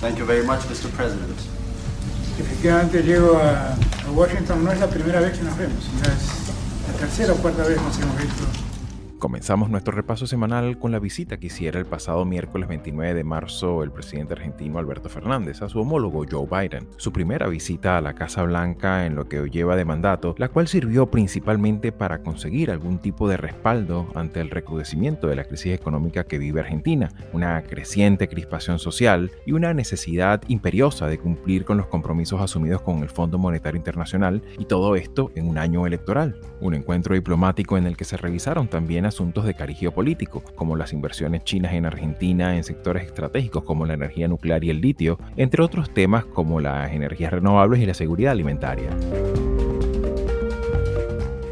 Thank 0.00 0.18
you 0.18 0.24
very 0.24 0.44
much, 0.44 0.60
Mr. 0.68 0.90
President. 0.90 1.38
Efectivamente 2.38 3.02
llego 3.02 3.36
a, 3.36 3.72
a 4.06 4.10
Washington, 4.12 4.64
no 4.64 4.70
es 4.72 4.78
la 4.78 4.88
primera 4.88 5.20
vez 5.20 5.36
que 5.36 5.44
nos 5.44 5.56
vemos, 5.56 5.84
es 6.02 6.92
la 6.92 6.98
tercera 6.98 7.32
o 7.32 7.36
cuarta 7.36 7.64
vez 7.64 7.78
que 7.78 7.84
nos 7.84 7.98
hemos 7.98 8.16
visto. 8.16 8.67
Comenzamos 9.18 9.68
nuestro 9.68 9.92
repaso 9.92 10.28
semanal 10.28 10.78
con 10.78 10.92
la 10.92 11.00
visita 11.00 11.38
que 11.38 11.48
hiciera 11.48 11.80
el 11.80 11.86
pasado 11.86 12.24
miércoles 12.24 12.68
29 12.68 13.14
de 13.14 13.24
marzo 13.24 13.82
el 13.82 13.90
presidente 13.90 14.34
argentino 14.34 14.78
Alberto 14.78 15.08
Fernández 15.08 15.60
a 15.60 15.68
su 15.68 15.80
homólogo 15.80 16.24
Joe 16.30 16.46
Biden, 16.46 16.86
su 16.98 17.12
primera 17.12 17.48
visita 17.48 17.98
a 17.98 18.00
la 18.00 18.14
Casa 18.14 18.44
Blanca 18.44 19.06
en 19.06 19.16
lo 19.16 19.28
que 19.28 19.50
lleva 19.50 19.74
de 19.74 19.84
mandato, 19.84 20.36
la 20.38 20.50
cual 20.50 20.68
sirvió 20.68 21.10
principalmente 21.10 21.90
para 21.90 22.22
conseguir 22.22 22.70
algún 22.70 23.00
tipo 23.00 23.28
de 23.28 23.36
respaldo 23.36 24.06
ante 24.14 24.40
el 24.40 24.50
recrudecimiento 24.50 25.26
de 25.26 25.34
la 25.34 25.44
crisis 25.44 25.74
económica 25.74 26.22
que 26.22 26.38
vive 26.38 26.60
Argentina, 26.60 27.10
una 27.32 27.60
creciente 27.62 28.28
crispación 28.28 28.78
social 28.78 29.32
y 29.44 29.50
una 29.50 29.74
necesidad 29.74 30.42
imperiosa 30.46 31.08
de 31.08 31.18
cumplir 31.18 31.64
con 31.64 31.76
los 31.76 31.88
compromisos 31.88 32.40
asumidos 32.40 32.82
con 32.82 33.02
el 33.02 33.08
Fondo 33.08 33.36
Monetario 33.36 33.78
Internacional 33.78 34.42
y 34.60 34.66
todo 34.66 34.94
esto 34.94 35.32
en 35.34 35.48
un 35.48 35.58
año 35.58 35.88
electoral, 35.88 36.38
un 36.60 36.74
encuentro 36.74 37.16
diplomático 37.16 37.76
en 37.76 37.86
el 37.88 37.96
que 37.96 38.04
se 38.04 38.16
revisaron 38.16 38.68
también 38.68 39.07
asuntos 39.08 39.44
de 39.44 39.54
cariz 39.54 39.78
geopolítico, 39.78 40.42
como 40.54 40.76
las 40.76 40.92
inversiones 40.92 41.42
chinas 41.42 41.72
en 41.72 41.86
Argentina 41.86 42.56
en 42.56 42.62
sectores 42.62 43.04
estratégicos 43.04 43.64
como 43.64 43.86
la 43.86 43.94
energía 43.94 44.28
nuclear 44.28 44.62
y 44.62 44.70
el 44.70 44.80
litio, 44.80 45.18
entre 45.36 45.64
otros 45.64 45.92
temas 45.92 46.24
como 46.24 46.60
las 46.60 46.92
energías 46.92 47.32
renovables 47.32 47.80
y 47.80 47.86
la 47.86 47.94
seguridad 47.94 48.32
alimentaria. 48.32 48.90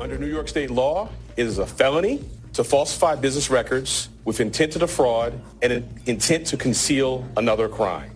Under 0.01 0.21
New 0.21 0.31
York 0.31 0.47
state 0.47 0.71
law, 0.71 1.09
it 1.37 1.47
is 1.47 1.59
a 1.59 1.67
felony 1.67 2.21
to 2.53 2.63
falsify 2.63 3.17
business 3.17 3.51
records 3.51 4.09
with 4.25 4.41
intent 4.41 4.73
to 4.75 4.79
defraud 4.79 5.33
and 5.63 5.73
an 5.73 5.85
intent 6.07 6.47
to 6.47 6.57
conceal 6.57 7.25
another 7.37 7.69
crime. 7.69 8.13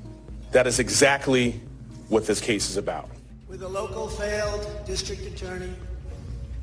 That 0.52 0.66
is 0.66 0.78
exactly 0.78 1.60
what 2.08 2.26
this 2.26 2.40
case 2.40 2.70
is 2.70 2.76
about. 2.76 3.08
with 3.50 3.62
a 3.64 3.68
local 3.68 4.06
failed 4.06 4.64
district 4.86 5.22
attorney 5.22 5.72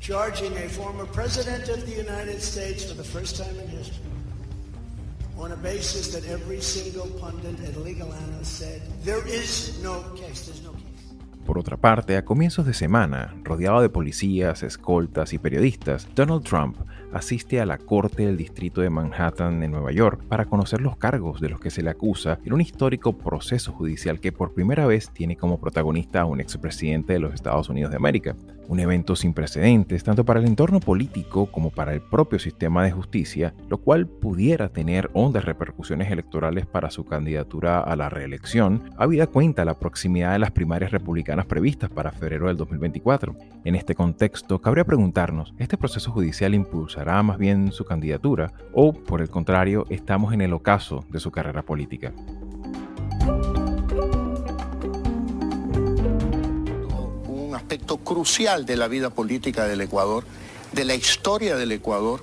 charging 0.00 0.56
a 0.58 0.68
former 0.68 1.06
president 1.06 1.68
of 1.68 1.84
the 1.86 1.94
United 1.94 2.40
States 2.40 2.84
for 2.84 2.96
the 2.96 3.04
first 3.04 3.36
time 3.36 3.58
in 3.60 3.68
history 3.68 4.04
on 5.38 5.52
a 5.52 5.56
basis 5.56 6.12
that 6.12 6.24
every 6.28 6.60
single 6.60 7.06
pundit 7.20 7.58
and 7.60 7.76
legal 7.84 8.12
analyst 8.12 8.58
said 8.58 8.82
there 9.04 9.26
is 9.28 9.78
no 9.82 10.02
case, 10.14 10.46
there's 10.46 10.62
no 10.62 10.72
case. 10.72 10.84
Por 11.46 11.58
otra 11.58 11.78
parte, 11.78 12.16
a 12.18 12.24
comienzos 12.26 12.66
de 12.66 12.74
semana, 12.74 13.34
rodeado 13.42 13.80
de 13.80 13.88
policías, 13.88 14.62
escoltas 14.62 15.32
y 15.32 15.38
periodistas, 15.38 16.06
Donald 16.14 16.42
Trump 16.42 16.76
asiste 17.12 17.60
a 17.60 17.64
la 17.64 17.78
Corte 17.78 18.26
del 18.26 18.36
Distrito 18.36 18.82
de 18.82 18.90
Manhattan 18.90 19.62
en 19.62 19.70
Nueva 19.70 19.92
York 19.92 20.24
para 20.28 20.44
conocer 20.44 20.82
los 20.82 20.98
cargos 20.98 21.40
de 21.40 21.48
los 21.48 21.58
que 21.58 21.70
se 21.70 21.82
le 21.82 21.88
acusa 21.88 22.38
en 22.44 22.52
un 22.52 22.60
histórico 22.60 23.16
proceso 23.16 23.72
judicial 23.72 24.20
que 24.20 24.30
por 24.30 24.52
primera 24.52 24.86
vez 24.86 25.08
tiene 25.10 25.36
como 25.36 25.58
protagonista 25.58 26.20
a 26.20 26.26
un 26.26 26.40
expresidente 26.40 27.14
de 27.14 27.20
los 27.20 27.32
Estados 27.32 27.70
Unidos 27.70 27.92
de 27.92 27.96
América. 27.96 28.36
Un 28.68 28.80
evento 28.80 29.16
sin 29.16 29.32
precedentes 29.32 30.04
tanto 30.04 30.24
para 30.26 30.40
el 30.40 30.46
entorno 30.46 30.78
político 30.78 31.50
como 31.50 31.70
para 31.70 31.94
el 31.94 32.02
propio 32.02 32.38
sistema 32.38 32.84
de 32.84 32.90
justicia, 32.92 33.54
lo 33.70 33.78
cual 33.78 34.06
pudiera 34.06 34.68
tener 34.68 35.08
hondas 35.14 35.46
repercusiones 35.46 36.10
electorales 36.10 36.66
para 36.66 36.90
su 36.90 37.06
candidatura 37.06 37.80
a 37.80 37.96
la 37.96 38.10
reelección, 38.10 38.90
habida 38.98 39.26
cuenta 39.26 39.64
la 39.64 39.78
proximidad 39.78 40.32
de 40.32 40.40
las 40.40 40.50
primarias 40.50 40.90
republicanas 40.90 41.46
previstas 41.46 41.88
para 41.88 42.12
febrero 42.12 42.48
del 42.48 42.58
2024. 42.58 43.34
En 43.64 43.74
este 43.74 43.94
contexto, 43.94 44.60
cabría 44.60 44.84
preguntarnos, 44.84 45.54
¿este 45.58 45.78
proceso 45.78 46.10
judicial 46.10 46.54
impulsará 46.54 47.22
más 47.22 47.38
bien 47.38 47.72
su 47.72 47.86
candidatura 47.86 48.52
o, 48.74 48.92
por 48.92 49.22
el 49.22 49.30
contrario, 49.30 49.86
estamos 49.88 50.34
en 50.34 50.42
el 50.42 50.52
ocaso 50.52 51.06
de 51.10 51.20
su 51.20 51.30
carrera 51.30 51.62
política? 51.62 52.12
Aspecto 57.68 57.98
crucial 57.98 58.64
de 58.64 58.78
la 58.78 58.88
vida 58.88 59.10
política 59.10 59.66
del 59.66 59.82
Ecuador, 59.82 60.24
de 60.72 60.86
la 60.86 60.94
historia 60.94 61.54
del 61.54 61.70
Ecuador, 61.70 62.22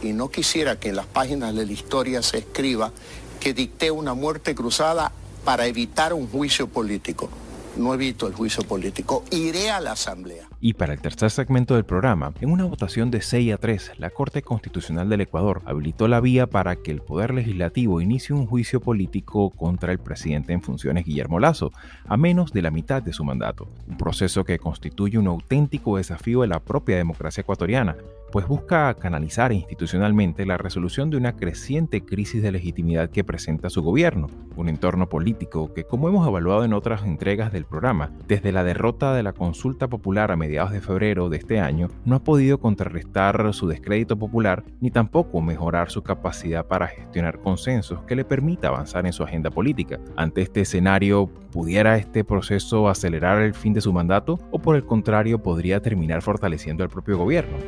y 0.00 0.14
no 0.14 0.30
quisiera 0.30 0.80
que 0.80 0.88
en 0.88 0.96
las 0.96 1.04
páginas 1.04 1.54
de 1.54 1.66
la 1.66 1.72
historia 1.72 2.22
se 2.22 2.38
escriba 2.38 2.90
que 3.38 3.52
dicté 3.52 3.90
una 3.90 4.14
muerte 4.14 4.54
cruzada 4.54 5.12
para 5.44 5.66
evitar 5.66 6.14
un 6.14 6.26
juicio 6.26 6.68
político. 6.68 7.28
No 7.76 7.92
evito 7.92 8.26
el 8.28 8.32
juicio 8.32 8.62
político, 8.62 9.24
iré 9.30 9.70
a 9.70 9.78
la 9.80 9.92
Asamblea. 9.92 10.47
Y 10.60 10.72
para 10.74 10.92
el 10.92 11.00
tercer 11.00 11.30
segmento 11.30 11.74
del 11.76 11.84
programa, 11.84 12.32
en 12.40 12.50
una 12.50 12.64
votación 12.64 13.12
de 13.12 13.20
6 13.20 13.54
a 13.54 13.58
3, 13.58 13.92
la 13.98 14.10
Corte 14.10 14.42
Constitucional 14.42 15.08
del 15.08 15.20
Ecuador 15.20 15.62
habilitó 15.66 16.08
la 16.08 16.20
vía 16.20 16.48
para 16.48 16.74
que 16.74 16.90
el 16.90 17.00
Poder 17.00 17.32
Legislativo 17.32 18.00
inicie 18.00 18.34
un 18.34 18.44
juicio 18.44 18.80
político 18.80 19.50
contra 19.50 19.92
el 19.92 20.00
presidente 20.00 20.52
en 20.52 20.60
funciones 20.60 21.04
Guillermo 21.04 21.38
Lazo, 21.38 21.70
a 22.08 22.16
menos 22.16 22.52
de 22.52 22.62
la 22.62 22.72
mitad 22.72 23.00
de 23.04 23.12
su 23.12 23.22
mandato. 23.22 23.68
Un 23.86 23.96
proceso 23.96 24.42
que 24.42 24.58
constituye 24.58 25.16
un 25.16 25.28
auténtico 25.28 25.96
desafío 25.96 26.40
de 26.40 26.48
la 26.48 26.58
propia 26.58 26.96
democracia 26.96 27.42
ecuatoriana, 27.42 27.96
pues 28.32 28.46
busca 28.46 28.92
canalizar 28.94 29.52
institucionalmente 29.52 30.44
la 30.44 30.58
resolución 30.58 31.08
de 31.08 31.16
una 31.16 31.36
creciente 31.36 32.04
crisis 32.04 32.42
de 32.42 32.52
legitimidad 32.52 33.10
que 33.10 33.24
presenta 33.24 33.70
su 33.70 33.82
gobierno, 33.82 34.28
un 34.56 34.68
entorno 34.68 35.08
político 35.08 35.72
que, 35.72 35.84
como 35.84 36.08
hemos 36.08 36.26
evaluado 36.26 36.64
en 36.64 36.74
otras 36.74 37.04
entregas 37.04 37.52
del 37.52 37.64
programa, 37.64 38.10
desde 38.26 38.52
la 38.52 38.64
derrota 38.64 39.14
de 39.14 39.22
la 39.22 39.32
consulta 39.32 39.88
popular 39.88 40.30
a 40.30 40.36
mediados 40.48 40.72
de 40.72 40.80
febrero 40.80 41.28
de 41.28 41.36
este 41.36 41.60
año, 41.60 41.88
no 42.06 42.16
ha 42.16 42.24
podido 42.24 42.58
contrarrestar 42.58 43.52
su 43.52 43.68
descrédito 43.68 44.18
popular 44.18 44.64
ni 44.80 44.90
tampoco 44.90 45.42
mejorar 45.42 45.90
su 45.90 46.02
capacidad 46.02 46.66
para 46.66 46.86
gestionar 46.86 47.38
consensos 47.40 48.02
que 48.04 48.16
le 48.16 48.24
permita 48.24 48.68
avanzar 48.68 49.04
en 49.04 49.12
su 49.12 49.22
agenda 49.22 49.50
política. 49.50 50.00
Ante 50.16 50.40
este 50.40 50.62
escenario, 50.62 51.26
¿pudiera 51.52 51.98
este 51.98 52.24
proceso 52.24 52.88
acelerar 52.88 53.42
el 53.42 53.52
fin 53.52 53.74
de 53.74 53.82
su 53.82 53.92
mandato 53.92 54.38
o 54.50 54.58
por 54.58 54.74
el 54.74 54.86
contrario 54.86 55.42
podría 55.42 55.82
terminar 55.82 56.22
fortaleciendo 56.22 56.82
al 56.82 56.88
propio 56.88 57.18
gobierno? 57.18 57.58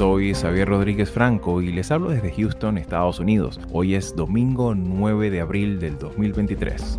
Soy 0.00 0.32
Xavier 0.32 0.66
Rodríguez 0.66 1.10
Franco 1.10 1.60
y 1.60 1.72
les 1.72 1.90
hablo 1.90 2.08
desde 2.08 2.32
Houston, 2.32 2.78
Estados 2.78 3.20
Unidos. 3.20 3.60
Hoy 3.70 3.96
es 3.96 4.16
domingo 4.16 4.74
9 4.74 5.28
de 5.28 5.42
abril 5.42 5.78
del 5.78 5.98
2023. 5.98 6.98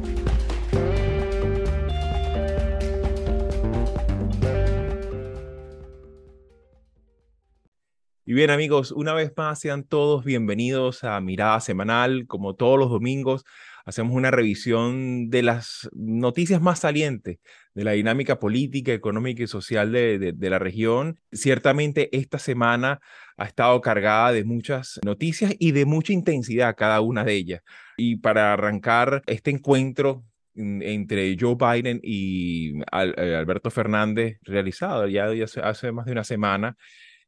Y 8.23 8.33
bien 8.33 8.51
amigos, 8.51 8.91
una 8.91 9.13
vez 9.15 9.33
más 9.35 9.59
sean 9.59 9.83
todos 9.83 10.23
bienvenidos 10.23 11.03
a 11.03 11.19
Mirada 11.21 11.59
Semanal. 11.59 12.27
Como 12.27 12.53
todos 12.55 12.77
los 12.77 12.91
domingos, 12.91 13.43
hacemos 13.83 14.15
una 14.15 14.29
revisión 14.29 15.31
de 15.31 15.41
las 15.41 15.89
noticias 15.91 16.61
más 16.61 16.79
salientes 16.79 17.39
de 17.73 17.83
la 17.83 17.93
dinámica 17.93 18.39
política, 18.39 18.93
económica 18.93 19.41
y 19.41 19.47
social 19.47 19.91
de, 19.91 20.33
de, 20.33 20.49
la 20.51 20.59
región. 20.59 21.19
Ciertamente 21.31 22.15
esta 22.15 22.37
semana 22.37 22.99
ha 23.37 23.45
estado 23.45 23.81
cargada 23.81 24.31
de 24.33 24.43
muchas 24.43 24.99
noticias 25.03 25.55
y 25.57 25.71
de 25.71 25.85
mucha 25.85 26.13
intensidad 26.13 26.75
cada 26.77 27.01
una 27.01 27.23
de 27.23 27.33
ellas. 27.33 27.61
Y 27.97 28.17
para 28.17 28.53
arrancar 28.53 29.23
este 29.25 29.49
encuentro 29.49 30.23
entre 30.53 31.35
Joe 31.39 31.55
Biden 31.55 31.99
y 32.03 32.73
Alberto 32.91 33.71
Fernández 33.71 34.37
realizado 34.43 35.07
ya 35.07 35.27
hace 35.63 35.91
más 35.91 36.05
de 36.05 36.11
una 36.11 36.23
semana, 36.23 36.77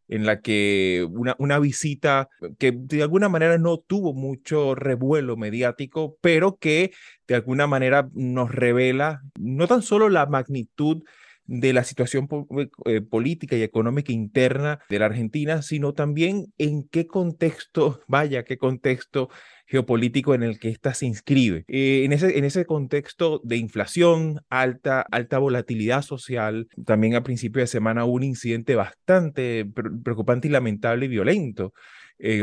en 0.07 0.25
la 0.25 0.41
que 0.41 1.07
una, 1.09 1.35
una 1.39 1.59
visita 1.59 2.29
que 2.59 2.71
de 2.75 3.03
alguna 3.03 3.29
manera 3.29 3.57
no 3.57 3.77
tuvo 3.77 4.13
mucho 4.13 4.75
revuelo 4.75 5.37
mediático, 5.37 6.17
pero 6.21 6.57
que 6.57 6.91
de 7.27 7.35
alguna 7.35 7.67
manera 7.67 8.09
nos 8.13 8.51
revela 8.51 9.21
no 9.39 9.67
tan 9.67 9.81
solo 9.81 10.09
la 10.09 10.25
magnitud 10.25 11.03
de 11.45 11.73
la 11.73 11.83
situación 11.83 12.27
eh, 12.57 12.69
eh, 12.85 13.01
política 13.01 13.55
y 13.55 13.63
económica 13.63 14.11
interna 14.11 14.79
de 14.89 14.99
la 14.99 15.07
Argentina, 15.07 15.61
sino 15.61 15.93
también 15.93 16.53
en 16.57 16.87
qué 16.87 17.07
contexto, 17.07 18.01
vaya, 18.07 18.43
qué 18.43 18.57
contexto 18.57 19.29
geopolítico 19.65 20.35
en 20.35 20.43
el 20.43 20.59
que 20.59 20.69
ésta 20.69 20.93
se 20.93 21.05
inscribe. 21.05 21.65
Eh, 21.67 22.03
en, 22.05 22.13
ese, 22.13 22.37
en 22.37 22.45
ese 22.45 22.65
contexto 22.65 23.41
de 23.43 23.57
inflación, 23.57 24.41
alta, 24.49 25.05
alta 25.11 25.39
volatilidad 25.39 26.01
social, 26.01 26.67
también 26.85 27.15
a 27.15 27.23
principio 27.23 27.61
de 27.61 27.67
semana 27.67 28.05
hubo 28.05 28.13
un 28.13 28.23
incidente 28.23 28.75
bastante 28.75 29.65
preocupante 30.03 30.47
y 30.47 30.51
lamentable 30.51 31.05
y 31.05 31.09
violento 31.09 31.73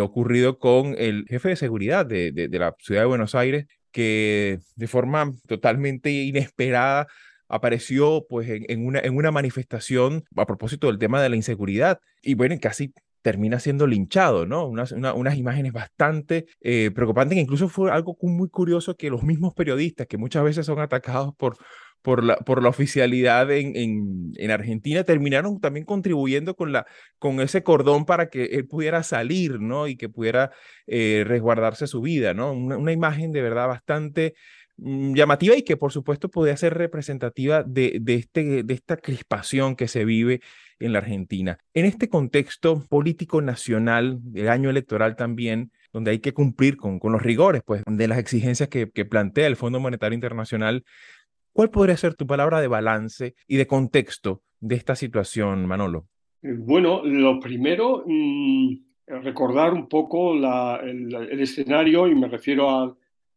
ocurrido 0.03 0.59
con 0.59 0.95
el 0.99 1.25
jefe 1.27 1.51
de 1.51 1.57
seguridad 1.57 2.05
de, 2.05 2.33
de 2.33 2.59
la 2.59 2.75
ciudad 2.81 3.01
de 3.01 3.07
Buenos 3.07 3.35
Aires, 3.35 3.67
que 3.93 4.59
de 4.77 4.87
forma 4.87 5.33
totalmente 5.47 6.11
inesperada 6.11 7.07
apareció 7.51 8.27
pues 8.29 8.49
en, 8.49 8.87
una, 8.87 9.01
en 9.01 9.17
una 9.17 9.33
manifestación 9.33 10.25
a 10.37 10.47
propósito 10.47 10.87
del 10.87 10.99
tema 10.99 11.21
de 11.21 11.29
la 11.29 11.37
inseguridad 11.37 11.99
y 12.23 12.35
bueno, 12.35 12.55
casi 12.61 12.93
termina 13.23 13.61
siendo 13.61 13.87
linchado, 13.87 14.47
¿no? 14.47 14.67
Unas, 14.67 14.93
unas 14.93 15.37
imágenes 15.37 15.73
bastante 15.73 16.47
eh, 16.61 16.91
preocupantes, 16.95 17.37
que 17.37 17.43
incluso 17.43 17.69
fue 17.69 17.91
algo 17.91 18.17
muy 18.23 18.49
curioso 18.49 18.97
que 18.97 19.11
los 19.11 19.23
mismos 19.23 19.55
periodistas, 19.55 20.07
que 20.07 20.19
muchas 20.19 20.45
veces 20.45 20.67
son 20.67 20.81
atacados 20.81 21.35
por, 21.37 21.57
por, 22.03 22.25
la, 22.25 22.37
por 22.37 22.63
la 22.63 22.69
oficialidad 22.69 23.51
en, 23.51 23.77
en, 23.77 24.33
en, 24.37 24.51
Argentina, 24.51 25.05
terminaron 25.05 25.61
también 25.61 25.85
contribuyendo 25.85 26.55
con, 26.55 26.73
la, 26.73 26.87
con 27.19 27.41
ese 27.41 27.63
cordón 27.63 28.07
para 28.07 28.29
que 28.29 28.45
él 28.45 28.67
pudiera 28.67 29.03
salir, 29.03 29.61
¿no? 29.61 29.87
Y 29.87 29.97
que 29.97 30.09
pudiera 30.09 30.51
eh, 30.87 31.25
resguardarse 31.27 31.87
su 31.87 32.01
vida, 32.01 32.35
¿no? 32.35 32.53
Una, 32.53 32.93
imagen 32.93 33.33
de 33.33 33.43
verdad 33.43 33.69
bastante 33.69 34.35
Mm, 34.83 35.15
llamativa 35.15 35.55
y 35.57 35.63
que 35.63 35.77
por 35.77 35.93
supuesto 35.93 36.31
podría 36.31 36.57
ser 36.57 36.73
representativa 36.75 37.63
de, 37.63 37.99
de, 38.01 38.15
este, 38.15 38.63
de 38.63 38.75
esta 38.75 38.97
crispación 38.97 39.77
que 39.77 39.89
se 39.89 40.07
vive 40.07 40.41
en 40.81 40.93
la 40.93 40.99
Argentina. 40.99 41.59
En 41.75 41.85
este 41.85 42.09
contexto 42.09 42.85
político 42.89 43.41
nacional, 43.43 44.21
el 44.35 44.49
año 44.49 44.71
electoral 44.71 45.15
también, 45.15 45.71
donde 45.93 46.13
hay 46.13 46.19
que 46.19 46.33
cumplir 46.33 46.77
con, 46.77 46.99
los 47.03 47.23
rigores 47.23 47.63
pues, 47.65 47.83
de 47.87 48.09
las 48.09 48.19
exigencias 48.19 48.69
que, 48.69 48.87
plantea 48.87 49.47
el 49.47 49.57
Fondo 49.57 49.81
Monetario 49.81 50.15
Internacional, 50.15 50.85
¿cuál 51.53 51.71
podría 51.71 51.97
ser 51.97 52.15
tu 52.15 52.27
palabra 52.27 52.61
de 52.61 52.69
balance 52.69 53.35
y 53.47 53.57
de 53.57 53.67
contexto 53.67 54.43
de 54.61 54.77
esta 54.77 54.97
situación, 54.97 55.67
Manolo? 55.67 56.07
Eh, 56.43 56.55
bueno, 56.57 57.03
lo 57.05 57.39
primero, 57.39 58.05
mm, 58.07 58.75
recordar 59.23 59.75
un 59.75 59.89
poco 59.89 60.35
el, 60.35 61.41
escenario, 61.41 62.07
y 62.07 62.15
me 62.15 62.29
refiero 62.29 62.71
a, 62.71 62.97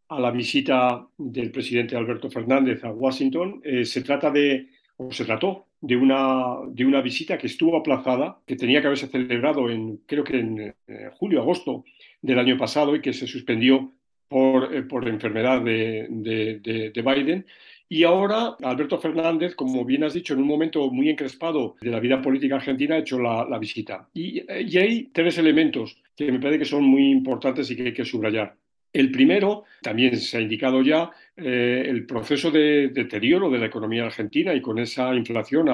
a 0.09 0.19
la 0.19 0.31
visita 0.31 1.07
del 1.17 1.51
presidente 1.51 1.95
Alberto 1.95 2.29
Fernández 2.29 2.83
a 2.83 2.91
Washington. 2.91 3.61
Eh, 3.63 3.83
se 3.85 4.01
trata 4.01 4.29
de, 4.29 4.69
o 4.97 5.11
se 5.11 5.25
trató 5.25 5.67
de 5.83 5.97
una, 5.97 6.59
de 6.69 6.85
una 6.85 7.01
visita 7.01 7.37
que 7.37 7.47
estuvo 7.47 7.75
aplazada, 7.75 8.39
que 8.47 8.55
tenía 8.55 8.79
que 8.79 8.87
haberse 8.87 9.07
celebrado 9.07 9.69
en, 9.69 9.97
creo 10.05 10.23
que 10.23 10.39
en 10.39 10.73
eh, 10.87 11.09
julio, 11.15 11.41
agosto 11.41 11.83
del 12.21 12.39
año 12.39 12.57
pasado 12.57 12.95
y 12.95 13.01
que 13.01 13.11
se 13.11 13.27
suspendió 13.27 13.91
por, 14.29 14.73
eh, 14.73 14.83
por 14.83 15.05
enfermedad 15.09 15.61
de, 15.61 16.07
de, 16.09 16.91
de, 16.91 17.01
Biden. 17.01 17.45
Y 17.89 18.05
ahora 18.05 18.55
Alberto 18.63 18.97
Fernández, 18.97 19.55
como 19.55 19.83
bien 19.83 20.05
has 20.05 20.13
dicho, 20.13 20.33
en 20.33 20.39
un 20.39 20.47
momento 20.47 20.89
muy 20.89 21.09
encrespado 21.09 21.75
de 21.81 21.91
la 21.91 21.99
vida 21.99 22.21
política 22.21 22.55
argentina, 22.55 22.95
ha 22.95 22.99
hecho 22.99 23.19
la, 23.19 23.45
la 23.49 23.59
visita. 23.59 24.07
Y, 24.13 24.41
y 24.49 24.77
hay 24.77 25.09
tres 25.11 25.37
elementos 25.37 26.01
que 26.15 26.31
me 26.31 26.39
parece 26.39 26.59
que 26.59 26.65
son 26.65 26.85
muy 26.85 27.11
importantes 27.11 27.69
y 27.69 27.75
que 27.75 27.83
hay 27.87 27.93
que 27.93 28.05
subrayar. 28.05 28.55
El 28.93 29.11
primero, 29.11 29.63
también 29.81 30.17
se 30.17 30.37
ha 30.37 30.41
indicado 30.41 30.83
ya, 30.83 31.09
eh, 31.35 31.83
el 31.87 32.05
proceso 32.05 32.51
de 32.51 32.89
deterioro 32.89 33.49
de 33.49 33.57
la 33.57 33.65
economía 33.65 34.05
argentina 34.05 34.53
y 34.53 34.61
con 34.61 34.77
esa 34.77 35.13
inflación 35.15 35.67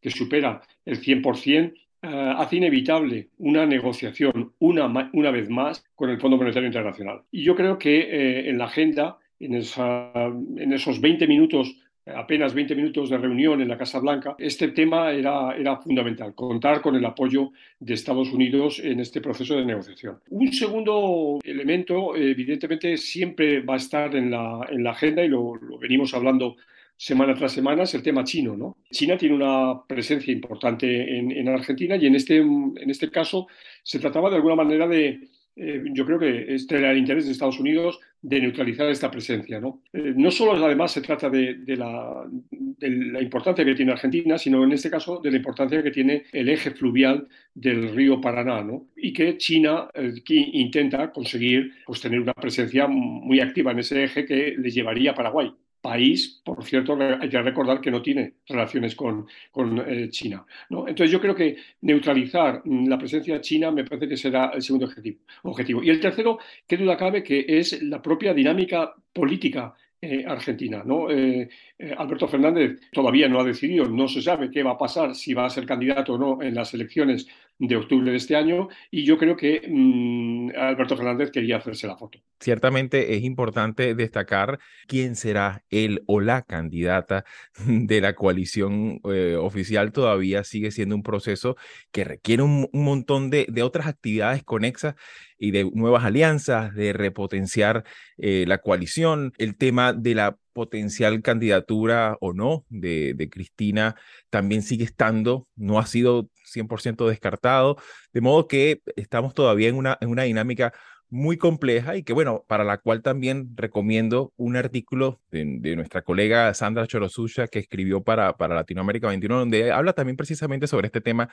que 0.00 0.10
supera 0.10 0.60
el 0.84 1.00
100%, 1.00 1.72
eh, 2.00 2.34
hace 2.36 2.56
inevitable 2.56 3.30
una 3.38 3.66
negociación 3.66 4.52
una, 4.60 5.10
una, 5.12 5.30
vez 5.32 5.48
más 5.48 5.82
con 5.96 6.10
el 6.10 6.20
Fondo 6.20 6.36
Monetario 6.36 6.68
Internacional. 6.68 7.22
Y 7.32 7.42
yo 7.42 7.56
creo 7.56 7.78
que 7.78 8.00
eh, 8.00 8.50
en 8.50 8.58
la 8.58 8.66
agenda, 8.66 9.18
en, 9.40 9.54
esa, 9.54 10.12
en 10.14 10.72
esos 10.72 11.00
20 11.00 11.26
minutos 11.26 11.74
apenas 12.14 12.54
20 12.54 12.74
minutos 12.74 13.10
de 13.10 13.18
reunión 13.18 13.60
en 13.60 13.68
la 13.68 13.78
Casa 13.78 13.98
Blanca, 13.98 14.36
este 14.38 14.68
tema 14.68 15.12
era, 15.12 15.56
era 15.56 15.76
fundamental, 15.76 16.34
contar 16.34 16.80
con 16.80 16.96
el 16.96 17.04
apoyo 17.04 17.52
de 17.78 17.94
Estados 17.94 18.32
Unidos 18.32 18.80
en 18.80 19.00
este 19.00 19.20
proceso 19.20 19.56
de 19.56 19.64
negociación. 19.64 20.18
Un 20.30 20.52
segundo 20.52 21.38
elemento, 21.42 22.14
evidentemente, 22.16 22.96
siempre 22.96 23.60
va 23.60 23.74
a 23.74 23.78
estar 23.78 24.14
en 24.14 24.30
la, 24.30 24.66
en 24.70 24.84
la 24.84 24.90
agenda 24.90 25.24
y 25.24 25.28
lo, 25.28 25.58
venimos 25.78 26.14
hablando 26.14 26.56
semana 26.96 27.34
tras 27.34 27.52
semana 27.52 27.84
es 27.84 27.94
el 27.94 28.02
tema 28.02 28.24
chino. 28.24 28.56
¿no? 28.56 28.78
China 28.90 29.16
tiene 29.16 29.34
una 29.34 29.82
presencia 29.86 30.32
importante 30.32 31.18
en, 31.18 31.30
en 31.30 31.48
Argentina 31.48 31.96
y 31.96 32.06
en 32.06 32.16
este, 32.16 32.38
en 32.38 32.90
este 32.90 33.10
caso 33.10 33.46
se 33.82 33.98
trataba 34.00 34.30
de 34.30 34.36
alguna 34.36 34.56
manera 34.56 34.88
de, 34.88 35.20
eh, 35.60 35.82
yo 35.92 36.06
creo 36.06 36.18
que 36.18 36.54
este 36.54 36.76
era 36.76 36.92
el 36.92 36.98
interés 36.98 37.26
de 37.26 37.32
Estados 37.32 37.58
Unidos 37.58 37.98
de 38.22 38.40
neutralizar 38.40 38.88
esta 38.88 39.10
presencia. 39.10 39.60
No, 39.60 39.82
eh, 39.92 40.12
no 40.16 40.30
solo 40.30 40.64
además 40.64 40.92
se 40.92 41.00
trata 41.00 41.28
de, 41.28 41.54
de, 41.54 41.76
la, 41.76 42.24
de, 42.50 42.90
la, 42.90 43.20
importancia 43.20 43.64
que 43.64 43.74
tiene 43.74 43.92
Argentina, 43.92 44.38
sino 44.38 44.62
en 44.62 44.72
este 44.72 44.88
caso 44.90 45.20
de 45.20 45.32
la 45.32 45.36
importancia 45.36 45.82
que 45.82 45.90
tiene 45.90 46.24
el 46.32 46.48
eje 46.48 46.70
fluvial 46.70 47.26
del 47.54 47.94
río 47.94 48.20
Paraná, 48.20 48.62
¿no? 48.62 48.86
y 48.96 49.12
que 49.12 49.36
China 49.36 49.88
eh, 49.94 50.14
que 50.24 50.34
intenta 50.34 51.10
conseguir 51.10 51.72
pues, 51.84 52.00
tener 52.00 52.20
una 52.20 52.34
presencia 52.34 52.86
muy 52.86 53.40
activa 53.40 53.72
en 53.72 53.80
ese 53.80 54.04
eje 54.04 54.24
que 54.26 54.54
le 54.56 54.70
llevaría 54.70 55.10
a 55.10 55.14
Paraguay 55.14 55.52
país, 55.80 56.40
por 56.44 56.64
cierto, 56.64 56.98
hay 57.00 57.28
que 57.28 57.42
recordar 57.42 57.80
que 57.80 57.90
no 57.90 58.02
tiene 58.02 58.34
relaciones 58.46 58.94
con, 58.94 59.26
con 59.50 59.78
eh, 59.86 60.08
China. 60.10 60.44
¿no? 60.70 60.88
Entonces 60.88 61.10
yo 61.10 61.20
creo 61.20 61.34
que 61.34 61.56
neutralizar 61.82 62.62
mm, 62.64 62.88
la 62.88 62.98
presencia 62.98 63.40
china 63.40 63.70
me 63.70 63.84
parece 63.84 64.08
que 64.08 64.16
será 64.16 64.50
el 64.54 64.62
segundo 64.62 64.86
objetivo. 64.86 65.20
objetivo. 65.42 65.82
Y 65.82 65.90
el 65.90 66.00
tercero, 66.00 66.38
qué 66.66 66.76
duda 66.76 66.96
cabe, 66.96 67.22
que 67.22 67.44
es 67.46 67.82
la 67.82 68.02
propia 68.02 68.34
dinámica 68.34 68.94
política 69.12 69.74
eh, 70.00 70.24
Argentina. 70.26 70.82
¿no? 70.84 71.10
Eh, 71.10 71.48
Alberto 71.96 72.28
Fernández 72.28 72.80
todavía 72.92 73.28
no 73.28 73.40
ha 73.40 73.44
decidido, 73.44 73.88
no 73.88 74.08
se 74.08 74.22
sabe 74.22 74.50
qué 74.50 74.62
va 74.62 74.72
a 74.72 74.78
pasar, 74.78 75.14
si 75.14 75.34
va 75.34 75.46
a 75.46 75.50
ser 75.50 75.66
candidato 75.66 76.14
o 76.14 76.18
no 76.18 76.42
en 76.42 76.54
las 76.54 76.72
elecciones 76.74 77.26
de 77.58 77.76
octubre 77.76 78.10
de 78.10 78.16
este 78.16 78.36
año, 78.36 78.68
y 78.90 79.04
yo 79.04 79.18
creo 79.18 79.36
que 79.36 79.62
mmm, 79.68 80.50
Alberto 80.56 80.96
Fernández 80.96 81.30
quería 81.30 81.56
hacerse 81.56 81.86
la 81.86 81.96
foto. 81.96 82.20
Ciertamente 82.40 83.16
es 83.16 83.24
importante 83.24 83.94
destacar 83.94 84.60
quién 84.86 85.16
será 85.16 85.64
el 85.70 86.02
o 86.06 86.20
la 86.20 86.42
candidata 86.42 87.24
de 87.66 88.00
la 88.00 88.14
coalición 88.14 89.00
eh, 89.12 89.36
oficial. 89.36 89.92
Todavía 89.92 90.44
sigue 90.44 90.70
siendo 90.70 90.94
un 90.94 91.02
proceso 91.02 91.56
que 91.90 92.04
requiere 92.04 92.42
un, 92.42 92.68
montón 92.72 93.30
de 93.30 93.62
otras 93.62 93.86
actividades 93.86 94.44
conexas 94.44 94.94
y 95.38 95.52
de 95.52 95.70
nuevas 95.72 96.04
alianzas, 96.04 96.74
de 96.74 96.92
repotenciar 96.92 97.84
eh, 98.16 98.44
la 98.46 98.58
coalición, 98.58 99.32
el 99.38 99.56
tema 99.56 99.92
de 99.92 100.14
la 100.14 100.36
potencial 100.52 101.22
candidatura 101.22 102.16
o 102.20 102.32
no 102.32 102.64
de, 102.68 103.14
de, 103.14 103.30
Cristina 103.30 103.94
también 104.28 104.62
sigue 104.62 104.84
estando, 104.84 105.46
no 105.54 105.78
ha 105.78 105.86
sido 105.86 106.28
100% 106.52 107.08
descartado, 107.08 107.76
de 108.12 108.20
modo 108.20 108.48
que 108.48 108.82
estamos 108.96 109.34
todavía 109.34 109.68
en 109.68 109.76
una, 109.76 109.96
en 110.00 110.08
una 110.08 110.24
dinámica 110.24 110.72
muy 111.10 111.38
compleja 111.38 111.96
y 111.96 112.02
que, 112.02 112.12
bueno, 112.12 112.44
para 112.48 112.64
la 112.64 112.78
cual 112.78 113.02
también 113.02 113.50
recomiendo 113.56 114.32
un 114.36 114.56
artículo 114.56 115.20
de, 115.30 115.44
de 115.60 115.76
nuestra 115.76 116.02
colega 116.02 116.52
Sandra 116.54 116.86
Chorosucha 116.86 117.48
que 117.48 117.58
escribió 117.60 118.02
para, 118.02 118.36
para 118.36 118.54
Latinoamérica 118.54 119.08
21, 119.08 119.38
donde 119.38 119.72
habla 119.72 119.94
también 119.94 120.16
precisamente 120.16 120.66
sobre 120.66 120.86
este 120.86 121.00
tema, 121.00 121.30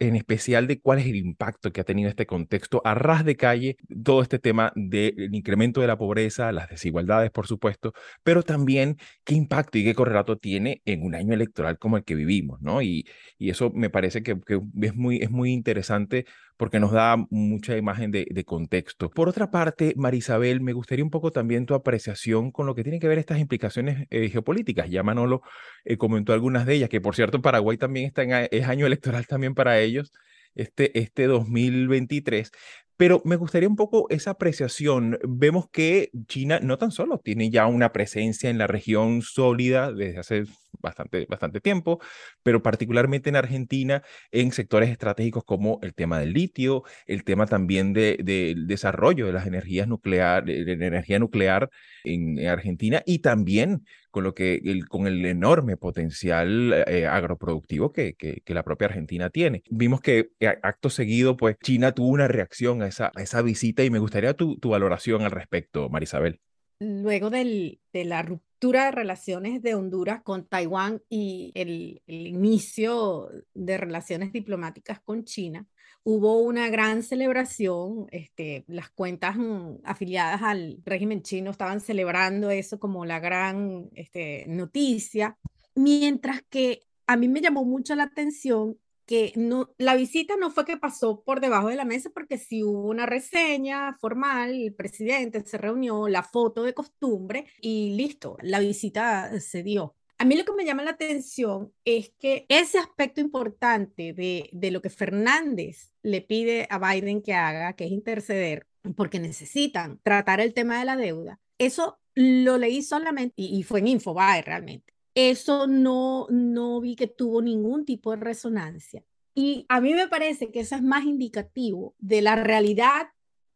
en 0.00 0.16
especial 0.16 0.66
de 0.66 0.80
cuál 0.80 0.98
es 0.98 1.06
el 1.06 1.16
impacto 1.16 1.72
que 1.72 1.80
ha 1.80 1.84
tenido 1.84 2.08
este 2.08 2.26
contexto 2.26 2.82
a 2.84 2.94
ras 2.94 3.24
de 3.24 3.36
calle, 3.36 3.76
todo 4.04 4.22
este 4.22 4.38
tema 4.38 4.72
del 4.74 5.34
incremento 5.34 5.80
de 5.80 5.86
la 5.86 5.98
pobreza, 5.98 6.52
las 6.52 6.68
desigualdades, 6.68 7.30
por 7.30 7.46
supuesto, 7.46 7.92
pero 8.22 8.42
también 8.42 8.96
qué 9.24 9.34
impacto 9.34 9.78
y 9.78 9.84
qué 9.84 9.94
correlato 9.94 10.38
tiene 10.38 10.82
en 10.84 11.02
un 11.02 11.14
año 11.14 11.34
electoral 11.34 11.78
como 11.78 11.96
el 11.96 12.04
que 12.04 12.14
vivimos, 12.14 12.60
¿no? 12.60 12.82
Y, 12.82 13.06
y 13.38 13.50
eso 13.50 13.70
me 13.74 13.90
parece 13.90 14.22
que, 14.22 14.38
que 14.40 14.60
es, 14.82 14.94
muy, 14.94 15.18
es 15.18 15.30
muy 15.30 15.52
interesante 15.52 16.26
porque 16.58 16.80
nos 16.80 16.90
da 16.90 17.16
mucha 17.30 17.76
imagen 17.76 18.10
de, 18.10 18.26
de, 18.28 18.44
contexto. 18.44 19.10
Por 19.10 19.28
otra 19.28 19.50
parte, 19.50 19.94
Marisabel, 19.96 20.60
me 20.60 20.72
gustaría 20.72 21.04
un 21.04 21.10
poco 21.10 21.30
también 21.30 21.66
tu 21.66 21.74
apreciación 21.74 22.50
con 22.50 22.66
lo 22.66 22.74
que 22.74 22.82
tiene 22.82 22.98
que 22.98 23.06
ver 23.06 23.18
estas 23.18 23.38
implicaciones 23.38 24.08
eh, 24.10 24.28
geopolíticas. 24.28 24.90
Ya 24.90 25.04
Manolo 25.04 25.42
eh, 25.84 25.96
comentó 25.96 26.32
algunas 26.32 26.66
de 26.66 26.74
ellas, 26.74 26.88
que 26.88 27.00
por 27.00 27.14
cierto 27.14 27.40
Paraguay 27.40 27.78
también 27.78 28.06
está 28.06 28.24
en, 28.24 28.48
es 28.50 28.66
año 28.66 28.86
electoral 28.86 29.26
también 29.26 29.54
para 29.54 29.67
ellos, 29.76 30.12
este, 30.54 30.98
este 30.98 31.26
2023. 31.26 32.50
Pero 32.98 33.22
me 33.24 33.36
gustaría 33.36 33.68
un 33.68 33.76
poco 33.76 34.06
esa 34.10 34.32
apreciación. 34.32 35.18
Vemos 35.22 35.70
que 35.70 36.10
China 36.26 36.58
no 36.60 36.78
tan 36.78 36.90
solo 36.90 37.18
tiene 37.18 37.48
ya 37.48 37.66
una 37.68 37.92
presencia 37.92 38.50
en 38.50 38.58
la 38.58 38.66
región 38.66 39.22
sólida 39.22 39.92
desde 39.92 40.18
hace 40.18 40.44
bastante, 40.80 41.26
bastante 41.28 41.60
tiempo, 41.60 42.00
pero 42.42 42.62
particularmente 42.62 43.28
en 43.28 43.36
Argentina 43.36 44.02
en 44.30 44.52
sectores 44.52 44.90
estratégicos 44.90 45.44
como 45.44 45.78
el 45.82 45.94
tema 45.94 46.18
del 46.18 46.32
litio, 46.32 46.82
el 47.06 47.24
tema 47.24 47.46
también 47.46 47.92
del 47.92 48.16
de, 48.24 48.54
desarrollo 48.66 49.26
de 49.26 49.32
las 49.32 49.46
energías 49.46 49.88
nuclear, 49.88 50.44
de 50.44 50.76
la 50.76 50.86
energía 50.86 51.18
nuclear 51.18 51.70
en, 52.04 52.46
Argentina 52.48 53.02
y 53.04 53.18
también 53.20 53.84
con 54.10 54.24
lo 54.24 54.34
que 54.34 54.60
el, 54.64 54.88
con 54.88 55.06
el 55.06 55.24
enorme 55.26 55.76
potencial 55.76 56.72
eh, 56.86 57.06
agroproductivo 57.06 57.92
que, 57.92 58.14
que, 58.14 58.54
la 58.54 58.62
propia 58.62 58.86
Argentina 58.88 59.28
tiene. 59.30 59.62
Vimos 59.70 60.00
que 60.00 60.30
eh, 60.40 60.58
acto 60.62 60.88
seguido, 60.88 61.36
pues 61.36 61.56
China 61.62 61.92
tuvo 61.92 62.08
una 62.08 62.26
reacción 62.26 62.82
a 62.82 62.87
esa, 62.88 63.12
esa 63.16 63.42
visita 63.42 63.84
y 63.84 63.90
me 63.90 63.98
gustaría 63.98 64.34
tu, 64.34 64.58
tu 64.58 64.70
valoración 64.70 65.22
al 65.22 65.30
respecto, 65.30 65.88
Marisabel. 65.88 66.40
Luego 66.80 67.30
del, 67.30 67.80
de 67.92 68.04
la 68.04 68.22
ruptura 68.22 68.86
de 68.86 68.90
relaciones 68.92 69.62
de 69.62 69.74
Honduras 69.74 70.22
con 70.22 70.46
Taiwán 70.46 71.02
y 71.08 71.52
el, 71.54 72.02
el 72.06 72.26
inicio 72.26 73.30
de 73.54 73.78
relaciones 73.78 74.32
diplomáticas 74.32 75.00
con 75.00 75.24
China, 75.24 75.66
hubo 76.04 76.38
una 76.38 76.68
gran 76.70 77.02
celebración, 77.02 78.06
este, 78.12 78.64
las 78.66 78.90
cuentas 78.90 79.36
mm, 79.36 79.80
afiliadas 79.84 80.40
al 80.42 80.78
régimen 80.84 81.22
chino 81.22 81.50
estaban 81.50 81.80
celebrando 81.80 82.50
eso 82.50 82.78
como 82.78 83.04
la 83.04 83.20
gran 83.20 83.90
este, 83.94 84.44
noticia, 84.48 85.36
mientras 85.74 86.42
que 86.48 86.82
a 87.06 87.16
mí 87.16 87.28
me 87.28 87.40
llamó 87.40 87.64
mucho 87.64 87.94
la 87.94 88.04
atención 88.04 88.78
que 89.08 89.32
no, 89.34 89.70
la 89.78 89.96
visita 89.96 90.36
no 90.36 90.52
fue 90.52 90.64
que 90.64 90.76
pasó 90.76 91.24
por 91.24 91.40
debajo 91.40 91.68
de 91.68 91.76
la 91.76 91.84
mesa 91.84 92.10
porque 92.14 92.38
sí 92.38 92.62
hubo 92.62 92.88
una 92.88 93.06
reseña 93.06 93.96
formal, 94.00 94.50
el 94.54 94.74
presidente 94.74 95.44
se 95.44 95.58
reunió, 95.58 96.06
la 96.06 96.22
foto 96.22 96.62
de 96.62 96.74
costumbre 96.74 97.46
y 97.60 97.96
listo, 97.96 98.36
la 98.42 98.60
visita 98.60 99.40
se 99.40 99.62
dio. 99.62 99.96
A 100.18 100.24
mí 100.24 100.36
lo 100.36 100.44
que 100.44 100.52
me 100.52 100.64
llama 100.64 100.82
la 100.82 100.90
atención 100.90 101.72
es 101.84 102.12
que 102.18 102.44
ese 102.48 102.78
aspecto 102.78 103.20
importante 103.20 104.12
de, 104.12 104.50
de 104.52 104.70
lo 104.70 104.82
que 104.82 104.90
Fernández 104.90 105.94
le 106.02 106.20
pide 106.20 106.66
a 106.70 106.78
Biden 106.78 107.22
que 107.22 107.34
haga, 107.34 107.72
que 107.72 107.86
es 107.86 107.92
interceder, 107.92 108.66
porque 108.94 109.20
necesitan 109.20 110.00
tratar 110.02 110.40
el 110.40 110.54
tema 110.54 110.78
de 110.78 110.84
la 110.84 110.96
deuda, 110.96 111.40
eso 111.58 111.98
lo 112.14 112.58
leí 112.58 112.82
solamente 112.82 113.34
y, 113.36 113.62
fue 113.62 113.80
en 113.80 113.88
Infobae 113.88 114.42
realmente. 114.42 114.92
Eso 115.20 115.66
no, 115.66 116.28
no 116.30 116.80
vi 116.80 116.94
que 116.94 117.08
tuvo 117.08 117.42
ningún 117.42 117.84
tipo 117.84 118.12
de 118.12 118.18
resonancia. 118.18 119.02
Y 119.34 119.66
a 119.68 119.80
mí 119.80 119.92
me 119.92 120.06
parece 120.06 120.52
que 120.52 120.60
eso 120.60 120.76
es 120.76 120.82
más 120.82 121.06
indicativo 121.06 121.96
de 121.98 122.22
la 122.22 122.36
realidad 122.36 123.08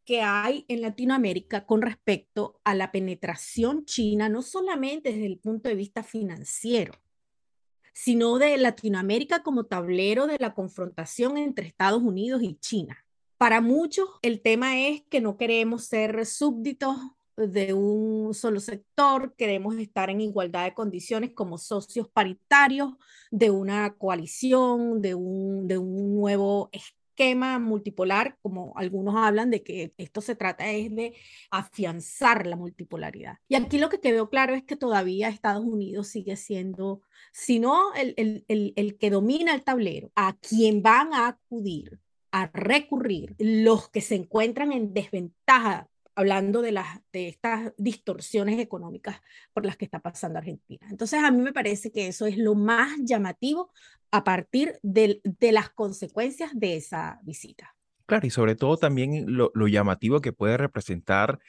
que 0.03 0.19
hay 0.19 0.65
en 0.67 0.81
Latinoamérica 0.81 1.65
con 1.65 1.81
respecto 1.81 2.59
a 2.65 2.75
la 2.75 2.91
penetración 2.91 3.85
china, 3.85 4.27
no 4.27 4.41
solamente 4.41 5.13
desde 5.13 5.25
el 5.25 5.39
punto 5.39 5.69
de 5.69 5.75
vista 5.75 6.03
financiero, 6.03 6.95
sino 7.93 8.39
de 8.39 8.57
Latinoamérica 8.57 9.41
como 9.41 9.63
tablero 9.63 10.27
de 10.27 10.35
la 10.39 10.53
confrontación 10.53 11.37
entre 11.37 11.67
Estados 11.67 12.03
Unidos 12.03 12.43
y 12.43 12.55
China. 12.55 13.05
Para 13.37 13.61
muchos, 13.61 14.09
el 14.21 14.41
tema 14.41 14.81
es 14.81 15.03
que 15.03 15.21
no 15.21 15.37
queremos 15.37 15.85
ser 15.85 16.25
súbditos 16.25 16.97
de 17.37 17.73
un 17.73 18.33
solo 18.33 18.59
sector, 18.59 19.33
queremos 19.35 19.75
estar 19.77 20.09
en 20.09 20.21
igualdad 20.21 20.65
de 20.65 20.73
condiciones 20.73 21.31
como 21.33 21.57
socios 21.57 22.07
paritarios 22.09 22.93
de 23.31 23.49
una 23.49 23.95
coalición, 23.95 25.01
de 25.01 25.15
un, 25.15 25.67
de 25.67 25.77
un 25.77 26.15
nuevo 26.15 26.69
esquema 26.71 27.59
multipolar, 27.59 28.37
como 28.41 28.73
algunos 28.75 29.15
hablan 29.15 29.49
de 29.49 29.63
que 29.63 29.93
esto 29.97 30.21
se 30.21 30.35
trata 30.35 30.69
es 30.71 30.95
de 30.95 31.13
afianzar 31.51 32.47
la 32.47 32.55
multipolaridad. 32.55 33.37
Y 33.47 33.55
aquí 33.55 33.77
lo 33.77 33.89
que 33.89 33.99
quedó 33.99 34.29
claro 34.29 34.55
es 34.55 34.63
que 34.63 34.75
todavía 34.75 35.29
Estados 35.29 35.65
Unidos 35.65 36.07
sigue 36.07 36.35
siendo, 36.35 37.01
si 37.31 37.59
no 37.59 37.93
el, 37.93 38.13
el, 38.17 38.45
el, 38.47 38.73
el 38.75 38.97
que 38.97 39.09
domina 39.09 39.53
el 39.53 39.63
tablero, 39.63 40.11
a 40.15 40.33
quien 40.33 40.81
van 40.81 41.13
a 41.13 41.27
acudir 41.27 41.99
a 42.31 42.47
recurrir 42.47 43.35
los 43.37 43.89
que 43.89 44.01
se 44.01 44.15
encuentran 44.15 44.71
en 44.71 44.91
desventaja 44.91 45.87
hablando 46.15 46.61
de, 46.61 46.71
las, 46.71 46.99
de 47.11 47.27
estas 47.27 47.73
distorsiones 47.77 48.59
económicas 48.59 49.21
por 49.53 49.65
las 49.65 49.77
que 49.77 49.85
está 49.85 49.99
pasando 49.99 50.39
Argentina. 50.39 50.85
Entonces, 50.89 51.23
a 51.23 51.31
mí 51.31 51.41
me 51.41 51.53
parece 51.53 51.91
que 51.91 52.07
eso 52.07 52.25
es 52.25 52.37
lo 52.37 52.55
más 52.55 52.91
llamativo 53.03 53.71
a 54.11 54.23
partir 54.23 54.79
de, 54.83 55.21
de 55.23 55.51
las 55.51 55.69
consecuencias 55.69 56.51
de 56.53 56.75
esa 56.75 57.19
visita. 57.23 57.75
Claro, 58.05 58.27
y 58.27 58.29
sobre 58.29 58.55
todo 58.55 58.77
también 58.77 59.25
lo, 59.35 59.51
lo 59.53 59.67
llamativo 59.67 60.21
que 60.21 60.33
puede 60.33 60.57
representar 60.57 61.39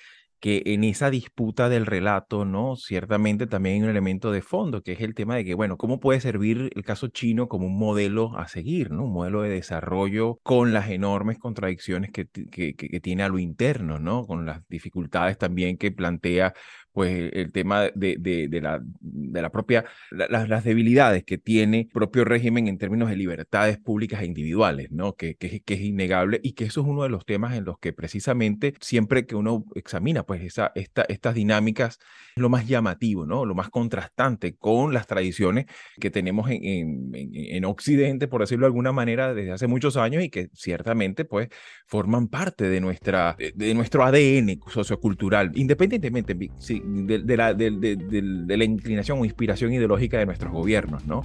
que 0.44 0.60
en 0.66 0.84
esa 0.84 1.08
disputa 1.08 1.70
del 1.70 1.86
relato, 1.86 2.44
¿no? 2.44 2.76
Ciertamente 2.76 3.46
también 3.46 3.76
hay 3.76 3.82
un 3.84 3.88
elemento 3.88 4.30
de 4.30 4.42
fondo, 4.42 4.82
que 4.82 4.92
es 4.92 5.00
el 5.00 5.14
tema 5.14 5.36
de 5.36 5.44
que, 5.46 5.54
bueno, 5.54 5.78
¿cómo 5.78 6.00
puede 6.00 6.20
servir 6.20 6.70
el 6.76 6.84
caso 6.84 7.08
chino 7.08 7.48
como 7.48 7.66
un 7.66 7.78
modelo 7.78 8.36
a 8.36 8.46
seguir, 8.46 8.90
¿no? 8.90 9.04
Un 9.04 9.14
modelo 9.14 9.40
de 9.40 9.48
desarrollo 9.48 10.38
con 10.42 10.74
las 10.74 10.90
enormes 10.90 11.38
contradicciones 11.38 12.10
que, 12.12 12.26
que, 12.26 12.74
que 12.74 13.00
tiene 13.00 13.22
a 13.22 13.30
lo 13.30 13.38
interno, 13.38 13.98
¿no? 13.98 14.26
Con 14.26 14.44
las 14.44 14.60
dificultades 14.68 15.38
también 15.38 15.78
que 15.78 15.92
plantea 15.92 16.52
pues 16.94 17.30
el 17.32 17.50
tema 17.50 17.90
de, 17.94 18.16
de, 18.18 18.60
la, 18.60 18.80
de 19.00 19.42
la 19.42 19.50
propia, 19.50 19.84
las 20.10 20.62
debilidades 20.62 21.24
que 21.24 21.38
tiene 21.38 21.88
propio 21.92 22.24
régimen 22.24 22.68
en 22.68 22.78
términos 22.78 23.10
de 23.10 23.16
libertades 23.16 23.78
públicas 23.78 24.22
e 24.22 24.26
individuales, 24.26 24.92
¿no? 24.92 25.16
Que, 25.16 25.34
que, 25.34 25.60
que, 25.60 25.74
es 25.74 25.80
innegable 25.80 26.38
y 26.42 26.52
que 26.52 26.64
eso 26.66 26.82
es 26.82 26.86
uno 26.86 27.02
de 27.02 27.08
los 27.08 27.26
temas 27.26 27.54
en 27.56 27.64
los 27.64 27.80
que 27.80 27.92
precisamente 27.92 28.74
siempre 28.80 29.26
que 29.26 29.34
uno 29.34 29.64
examina 29.74 30.22
pues 30.22 30.42
esa, 30.42 30.70
esta, 30.76 31.02
estas 31.08 31.34
dinámicas 31.34 31.98
es 32.36 32.40
lo 32.40 32.48
más 32.48 32.68
llamativo, 32.68 33.26
¿no? 33.26 33.44
Lo 33.44 33.56
más 33.56 33.70
contrastante 33.70 34.54
con 34.54 34.94
las 34.94 35.08
tradiciones 35.08 35.66
que 35.98 36.10
tenemos 36.10 36.48
en, 36.48 36.64
en, 36.64 37.30
en 37.34 37.64
Occidente, 37.64 38.28
por 38.28 38.40
decirlo 38.40 38.66
de 38.66 38.68
alguna 38.68 38.92
manera, 38.92 39.34
desde 39.34 39.50
hace 39.50 39.66
muchos 39.66 39.96
años 39.96 40.22
y 40.22 40.30
que 40.30 40.48
ciertamente 40.54 41.24
pues 41.24 41.48
forman 41.86 42.28
parte 42.28 42.68
de, 42.68 42.80
nuestra, 42.80 43.36
de, 43.36 43.74
nuestro 43.74 44.04
ADN 44.04 44.60
sociocultural, 44.68 45.50
independientemente, 45.54 46.36
sí, 46.58 46.83
de, 46.86 47.36
la, 47.36 47.54
de, 47.54 48.56
la 48.56 48.64
inclinación 48.64 49.20
o 49.20 49.24
inspiración 49.24 49.72
ideológica 49.72 50.18
de 50.18 50.26
nuestros 50.26 50.52
gobiernos, 50.52 51.06
¿no? 51.06 51.24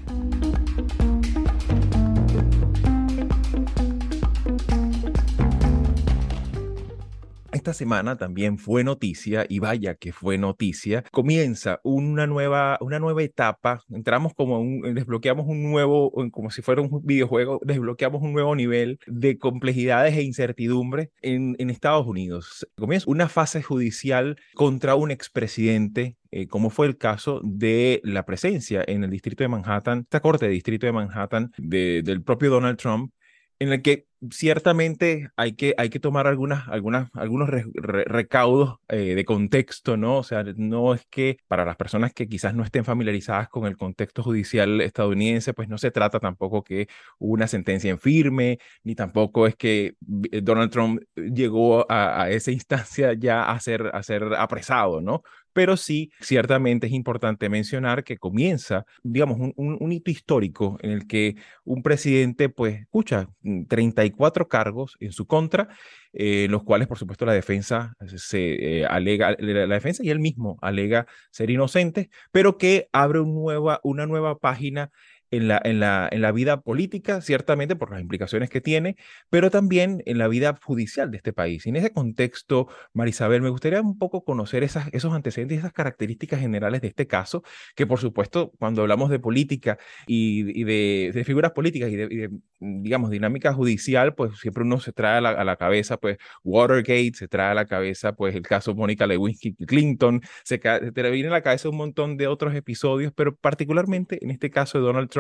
Esta 7.70 7.78
semana 7.78 8.18
también 8.18 8.58
fue 8.58 8.84
noticia, 8.84 9.46
y 9.48 9.60
vaya 9.60 9.94
que 9.94 10.12
fue 10.12 10.40
noticia, 10.40 11.04
comienza 11.12 11.80
una 11.84 12.26
nueva, 12.26 12.80
una 12.82 12.98
nueva 12.98 13.22
etapa, 13.22 13.84
entramos 13.92 14.34
como 14.34 14.60
un, 14.60 14.96
desbloqueamos 14.96 15.46
un 15.48 15.70
nuevo, 15.70 16.12
como 16.32 16.50
si 16.50 16.64
fuera 16.64 16.82
un 16.82 16.90
videojuego, 17.04 17.60
desbloqueamos 17.64 18.24
un 18.24 18.34
nuevo 18.34 18.56
nivel 18.56 19.00
de 19.06 19.38
complejidades 19.38 20.18
e 20.18 20.24
incertidumbre 20.24 21.12
en, 21.22 21.56
en 21.60 21.70
Estados 21.70 22.08
Unidos. 22.08 22.68
Comienza 22.76 23.06
una 23.08 23.30
fase 23.30 23.62
judicial 23.62 24.38
contra 24.56 24.96
un 24.96 25.12
expresidente 25.12 26.18
eh, 26.32 26.48
como 26.48 26.70
fue 26.70 26.86
el 26.86 26.98
caso 26.98 27.42
de 27.44 28.02
la 28.04 28.24
presencia 28.24 28.84
en 28.88 29.04
el 29.04 29.10
distrito 29.10 29.44
de 29.44 29.48
Manhattan, 29.48 30.02
esta 30.02 30.20
corte 30.20 30.46
de 30.46 30.52
distrito 30.52 30.86
de 30.86 30.92
Manhattan 30.92 31.52
del 31.58 32.22
propio 32.22 32.52
Donald 32.52 32.78
Trump, 32.78 33.12
en 33.60 33.74
el 33.74 33.82
que 33.82 34.08
ciertamente 34.32 35.30
hay 35.38 35.54
que, 35.54 35.74
hay 35.78 35.90
que 35.90 36.00
tomar 36.00 36.28
algunas, 36.28 36.68
algunas, 36.68 37.10
algunos 37.14 37.50
recaudos 37.50 38.78
eh, 38.90 39.16
de 39.16 39.26
contexto, 39.26 39.98
¿no? 39.98 40.18
O 40.18 40.24
sea, 40.24 40.44
no 40.56 40.94
es 40.94 41.06
que 41.10 41.38
para 41.48 41.66
las 41.66 41.78
personas 41.78 42.14
que 42.14 42.28
quizás 42.28 42.54
no 42.54 42.64
estén 42.64 42.84
familiarizadas 42.84 43.48
con 43.50 43.66
el 43.66 43.78
contexto 43.78 44.24
judicial 44.24 44.82
estadounidense, 44.82 45.54
pues 45.54 45.70
no 45.70 45.78
se 45.78 45.92
trata 45.92 46.20
tampoco 46.20 46.64
que 46.64 46.88
hubo 47.18 47.34
una 47.34 47.48
sentencia 47.48 47.90
en 47.92 48.00
firme, 48.00 48.60
ni 48.84 48.96
tampoco 48.96 49.48
es 49.48 49.56
que 49.56 49.96
eh, 50.32 50.42
Donald 50.42 50.72
Trump 50.72 51.02
llegó 51.16 51.90
a, 51.90 52.24
a 52.24 52.30
esa 52.30 52.52
instancia 52.52 53.14
ya 53.14 53.50
a 53.50 53.60
ser, 53.60 53.90
a 53.94 54.04
ser 54.04 54.34
apresado, 54.36 55.02
¿no? 55.02 55.24
Pero 55.60 55.76
sí, 55.76 56.10
ciertamente 56.22 56.88
es 56.88 56.94
importante 56.94 57.50
mencionar 57.50 58.06
que 58.06 58.18
comienza, 58.18 58.86
digamos, 59.04 59.52
un, 59.58 59.92
hito 59.92 60.10
histórico 60.10 60.78
en 60.82 60.92
el 60.92 61.06
que 61.06 61.36
un 61.66 61.84
presidente, 61.84 62.48
pues, 62.48 62.80
escucha, 62.80 63.28
34 63.68 64.48
cargos 64.48 64.96
en 65.02 65.12
su 65.12 65.28
contra, 65.28 65.68
eh, 66.14 66.48
los 66.50 66.64
cuales, 66.64 66.88
por 66.88 66.98
supuesto, 66.98 67.26
la 67.26 67.34
defensa 67.34 67.94
se 68.08 68.80
eh, 68.80 68.86
alega, 68.86 69.36
la, 69.38 69.68
defensa 69.68 70.02
y 70.02 70.12
él 70.12 70.20
mismo 70.20 70.58
alega 70.62 71.08
ser 71.30 71.50
inocente, 71.50 72.10
pero 72.32 72.58
que 72.58 72.88
abre 72.94 73.20
una 73.20 74.06
nueva 74.06 74.38
página 74.40 74.92
en 75.32 75.48
la, 75.48 75.62
en, 75.64 75.80
la, 75.80 76.10
en 76.12 76.22
la 76.22 76.32
vida 76.32 76.62
política, 76.62 77.22
ciertamente 77.22 77.76
por 77.76 77.92
las 77.92 78.02
implicaciones 78.02 78.50
que 78.50 78.62
tiene, 78.62 78.96
pero 79.30 79.50
también 79.52 80.02
en 80.06 80.18
la 80.18 80.28
vida 80.28 80.58
judicial 80.64 81.12
de 81.12 81.18
este 81.18 81.34
país. 81.34 81.66
Y 81.66 81.70
en 81.70 81.76
ese 81.76 81.92
contexto, 81.92 82.68
Marisabel, 82.94 83.42
me 83.42 83.50
gustaría 83.50 83.82
un 83.82 83.98
poco 83.98 84.24
conocer 84.24 84.64
esas, 84.64 84.90
esos 84.94 85.14
antecedentes 85.14 85.58
y 85.58 85.60
esas 85.60 85.74
características 85.74 86.40
generales 86.40 86.82
de 86.82 86.88
este 86.88 87.08
caso, 87.08 87.44
que 87.76 87.86
por 87.88 88.00
supuesto, 88.00 88.52
cuando 88.60 88.82
hablamos 88.82 89.10
de 89.10 89.20
política 89.20 89.78
y, 90.08 90.64
de, 90.64 91.24
figuras 91.26 91.52
políticas 91.52 91.90
y 91.90 91.96
de, 91.96 92.30
digamos, 92.60 93.10
dinámica 93.10 93.54
judicial, 93.54 94.16
pues 94.16 94.38
siempre 94.40 94.64
uno 94.64 94.80
se 94.80 94.94
trae 94.94 95.18
a 95.18 95.22
la, 95.22 95.30
a 95.32 95.44
la, 95.44 95.56
cabeza, 95.58 95.98
pues, 95.98 96.18
Watergate, 96.44 97.12
se 97.14 97.28
trae 97.28 97.52
a 97.52 97.54
la 97.54 97.66
cabeza, 97.66 98.14
pues, 98.14 98.36
el 98.36 98.44
caso 98.44 98.74
Mónica 98.76 99.06
Lewinsky 99.08 99.54
Clinton, 99.66 100.22
se, 100.44 100.60
se 100.62 100.92
te 100.92 101.12
viene 101.12 101.30
a 101.30 101.32
la 101.32 101.42
cabeza 101.42 101.70
un 101.70 101.78
montón 101.78 102.18
de 102.18 102.28
otros 102.28 102.56
episodios, 102.56 103.14
pero 103.16 103.36
particularmente 103.36 104.20
en 104.22 104.32
este 104.32 104.50
caso 104.50 104.78
de 104.78 104.86
Donald 104.86 105.10
Trump, 105.10 105.19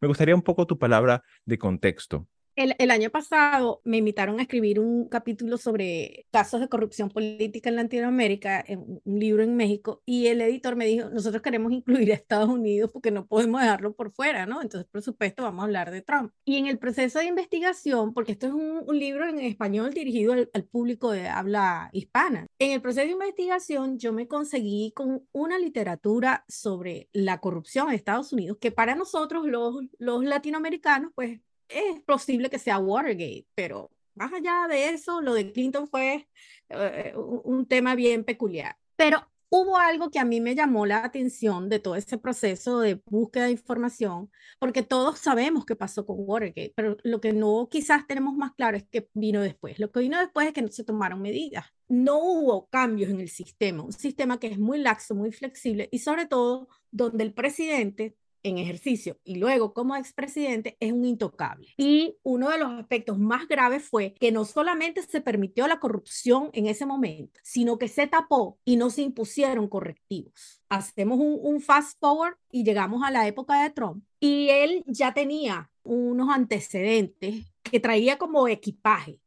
me 0.00 0.08
gustaría 0.08 0.34
un 0.34 0.42
poco 0.42 0.66
tu 0.66 0.78
palabra 0.78 1.22
de 1.44 1.58
contexto. 1.58 2.26
El, 2.60 2.90
año 2.90 3.08
pasado 3.08 3.80
me 3.84 3.96
invitaron 3.96 4.38
a 4.38 4.42
escribir 4.42 4.80
un 4.80 5.08
capítulo 5.08 5.56
sobre 5.56 6.26
casos 6.30 6.60
de 6.60 6.68
corrupción 6.68 7.08
política 7.08 7.70
en 7.70 7.76
Latinoamérica, 7.76 8.62
en 8.66 9.00
un 9.02 9.18
libro 9.18 9.42
en 9.42 9.56
México, 9.56 10.02
y 10.04 10.26
el 10.26 10.42
editor 10.42 10.76
me 10.76 10.84
dijo, 10.84 11.08
nosotros 11.08 11.40
queremos 11.40 11.72
incluir 11.72 12.12
a 12.12 12.14
Estados 12.16 12.50
Unidos 12.50 12.90
porque 12.92 13.10
no 13.10 13.26
podemos 13.26 13.62
dejarlo 13.62 13.94
por 13.94 14.12
fuera, 14.12 14.44
¿no? 14.44 14.60
Entonces, 14.60 14.86
por 14.92 15.00
supuesto, 15.00 15.42
vamos 15.42 15.62
a 15.62 15.64
hablar 15.64 15.90
de 15.90 16.02
Trump. 16.02 16.34
Y 16.44 16.56
en 16.56 16.66
el 16.66 16.78
proceso 16.78 17.20
de 17.20 17.24
investigación, 17.24 18.12
porque 18.12 18.32
esto 18.32 18.48
es 18.48 18.52
un, 18.52 18.84
libro 18.90 19.26
en 19.26 19.38
español 19.38 19.94
dirigido 19.94 20.34
al, 20.34 20.50
al, 20.52 20.64
público 20.64 21.12
de 21.12 21.28
habla 21.28 21.88
hispana, 21.94 22.46
en 22.58 22.72
el 22.72 22.82
proceso 22.82 23.06
de 23.06 23.12
investigación 23.12 23.98
yo 23.98 24.12
me 24.12 24.28
conseguí 24.28 24.92
con 24.94 25.26
una 25.32 25.58
literatura 25.58 26.44
sobre 26.46 27.08
la 27.14 27.40
corrupción 27.40 27.88
en 27.88 27.94
Estados 27.94 28.34
Unidos, 28.34 28.58
que 28.60 28.70
para 28.70 28.94
nosotros 28.96 29.46
los, 29.46 29.76
los 29.98 30.24
latinoamericanos, 30.24 31.12
pues 31.14 31.40
es 31.70 32.00
posible 32.02 32.50
que 32.50 32.58
sea 32.58 32.78
Watergate, 32.78 33.46
pero 33.54 33.90
más 34.14 34.32
allá 34.32 34.66
de 34.68 34.90
eso, 34.90 35.20
lo 35.20 35.34
de 35.34 35.52
Clinton 35.52 35.88
fue 35.88 36.28
eh, 36.68 37.14
un 37.16 37.66
tema 37.66 37.94
bien 37.94 38.24
peculiar. 38.24 38.76
Pero 38.96 39.26
hubo 39.50 39.76
algo 39.78 40.10
que 40.10 40.18
a 40.18 40.24
mí 40.24 40.40
me 40.40 40.54
llamó 40.54 40.86
la 40.86 41.04
atención 41.04 41.68
de 41.68 41.80
todo 41.80 41.96
ese 41.96 42.18
proceso 42.18 42.80
de 42.80 43.00
búsqueda 43.06 43.46
de 43.46 43.52
información, 43.52 44.30
porque 44.58 44.82
todos 44.82 45.18
sabemos 45.18 45.64
qué 45.66 45.76
pasó 45.76 46.06
con 46.06 46.16
Watergate, 46.20 46.72
pero 46.76 46.96
lo 47.02 47.20
que 47.20 47.32
no 47.32 47.68
quizás 47.70 48.06
tenemos 48.06 48.34
más 48.36 48.52
claro 48.54 48.76
es 48.76 48.84
qué 48.90 49.08
vino 49.14 49.40
después. 49.42 49.78
Lo 49.78 49.90
que 49.90 50.00
vino 50.00 50.18
después 50.18 50.48
es 50.48 50.52
que 50.52 50.62
no 50.62 50.68
se 50.68 50.84
tomaron 50.84 51.22
medidas. 51.22 51.66
No 51.88 52.18
hubo 52.18 52.68
cambios 52.68 53.10
en 53.10 53.20
el 53.20 53.28
sistema, 53.28 53.82
un 53.82 53.92
sistema 53.92 54.38
que 54.38 54.46
es 54.48 54.58
muy 54.58 54.78
laxo, 54.78 55.14
muy 55.14 55.32
flexible 55.32 55.88
y 55.90 55.98
sobre 56.00 56.26
todo 56.26 56.68
donde 56.92 57.24
el 57.24 57.32
presidente 57.34 58.16
en 58.42 58.58
ejercicio 58.58 59.18
y 59.24 59.36
luego 59.36 59.72
como 59.72 59.96
expresidente 59.96 60.76
es 60.80 60.92
un 60.92 61.04
intocable. 61.04 61.68
Y 61.76 62.16
uno 62.22 62.50
de 62.50 62.58
los 62.58 62.72
aspectos 62.72 63.18
más 63.18 63.48
graves 63.48 63.84
fue 63.84 64.14
que 64.14 64.32
no 64.32 64.44
solamente 64.44 65.02
se 65.02 65.20
permitió 65.20 65.66
la 65.68 65.80
corrupción 65.80 66.50
en 66.52 66.66
ese 66.66 66.86
momento, 66.86 67.40
sino 67.42 67.78
que 67.78 67.88
se 67.88 68.06
tapó 68.06 68.58
y 68.64 68.76
no 68.76 68.90
se 68.90 69.02
impusieron 69.02 69.68
correctivos. 69.68 70.62
Hacemos 70.68 71.18
un, 71.18 71.38
un 71.40 71.60
fast 71.60 71.98
forward 71.98 72.36
y 72.50 72.64
llegamos 72.64 73.02
a 73.04 73.10
la 73.10 73.26
época 73.26 73.62
de 73.62 73.70
Trump 73.70 74.04
y 74.18 74.48
él 74.50 74.84
ya 74.86 75.12
tenía 75.14 75.70
unos 75.82 76.28
antecedentes 76.30 77.46
que 77.62 77.80
traía 77.80 78.18
como 78.18 78.48
equipaje. 78.48 79.20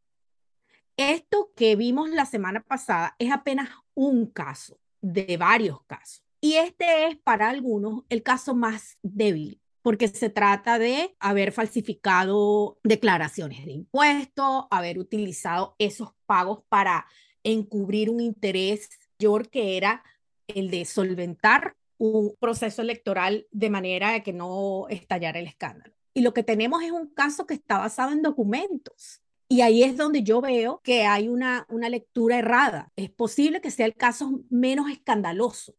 Esto 0.98 1.52
que 1.56 1.76
vimos 1.76 2.10
la 2.10 2.26
semana 2.26 2.62
pasada 2.62 3.16
es 3.18 3.32
apenas 3.32 3.70
un 3.96 4.28
caso 4.28 4.80
de 5.02 5.38
varios 5.38 5.82
casos. 5.86 6.23
Y 6.44 6.56
este 6.56 7.08
es 7.08 7.16
para 7.16 7.48
algunos 7.48 8.04
el 8.10 8.22
caso 8.22 8.54
más 8.54 8.98
débil, 9.02 9.62
porque 9.82 10.10
se 10.10 10.30
trata 10.30 10.78
de 10.78 11.16
haber 11.18 11.54
falsificado 11.54 12.80
declaraciones 12.84 13.66
de 13.66 13.72
impuestos, 13.72 14.66
haber 14.70 15.00
utilizado 15.00 15.74
esos 15.80 16.10
pagos 16.26 16.60
para 16.68 17.06
encubrir 17.44 18.10
un 18.10 18.20
interés 18.20 18.90
mayor 19.18 19.50
que 19.50 19.78
era 19.78 20.04
el 20.48 20.70
de 20.70 20.84
solventar 20.84 21.78
un 21.98 22.36
proceso 22.38 22.82
electoral 22.82 23.48
de 23.52 23.70
manera 23.70 24.12
de 24.12 24.22
que 24.22 24.34
no 24.34 24.88
estallara 24.90 25.40
el 25.40 25.48
escándalo. 25.48 25.94
Y 26.14 26.24
lo 26.24 26.34
que 26.34 26.44
tenemos 26.44 26.84
es 26.84 26.92
un 26.92 27.08
caso 27.08 27.48
que 27.48 27.54
está 27.54 27.78
basado 27.78 28.12
en 28.12 28.22
documentos. 28.22 29.22
Y 29.48 29.62
ahí 29.62 29.82
es 29.82 29.96
donde 29.96 30.24
yo 30.24 30.42
veo 30.42 30.82
que 30.84 31.06
hay 31.06 31.30
una, 31.30 31.66
una 31.70 31.88
lectura 31.88 32.38
errada. 32.38 32.92
Es 32.98 33.10
posible 33.10 33.62
que 33.62 33.72
sea 33.72 33.86
el 33.86 33.96
caso 33.96 34.42
menos 34.50 34.90
escandaloso, 34.92 35.76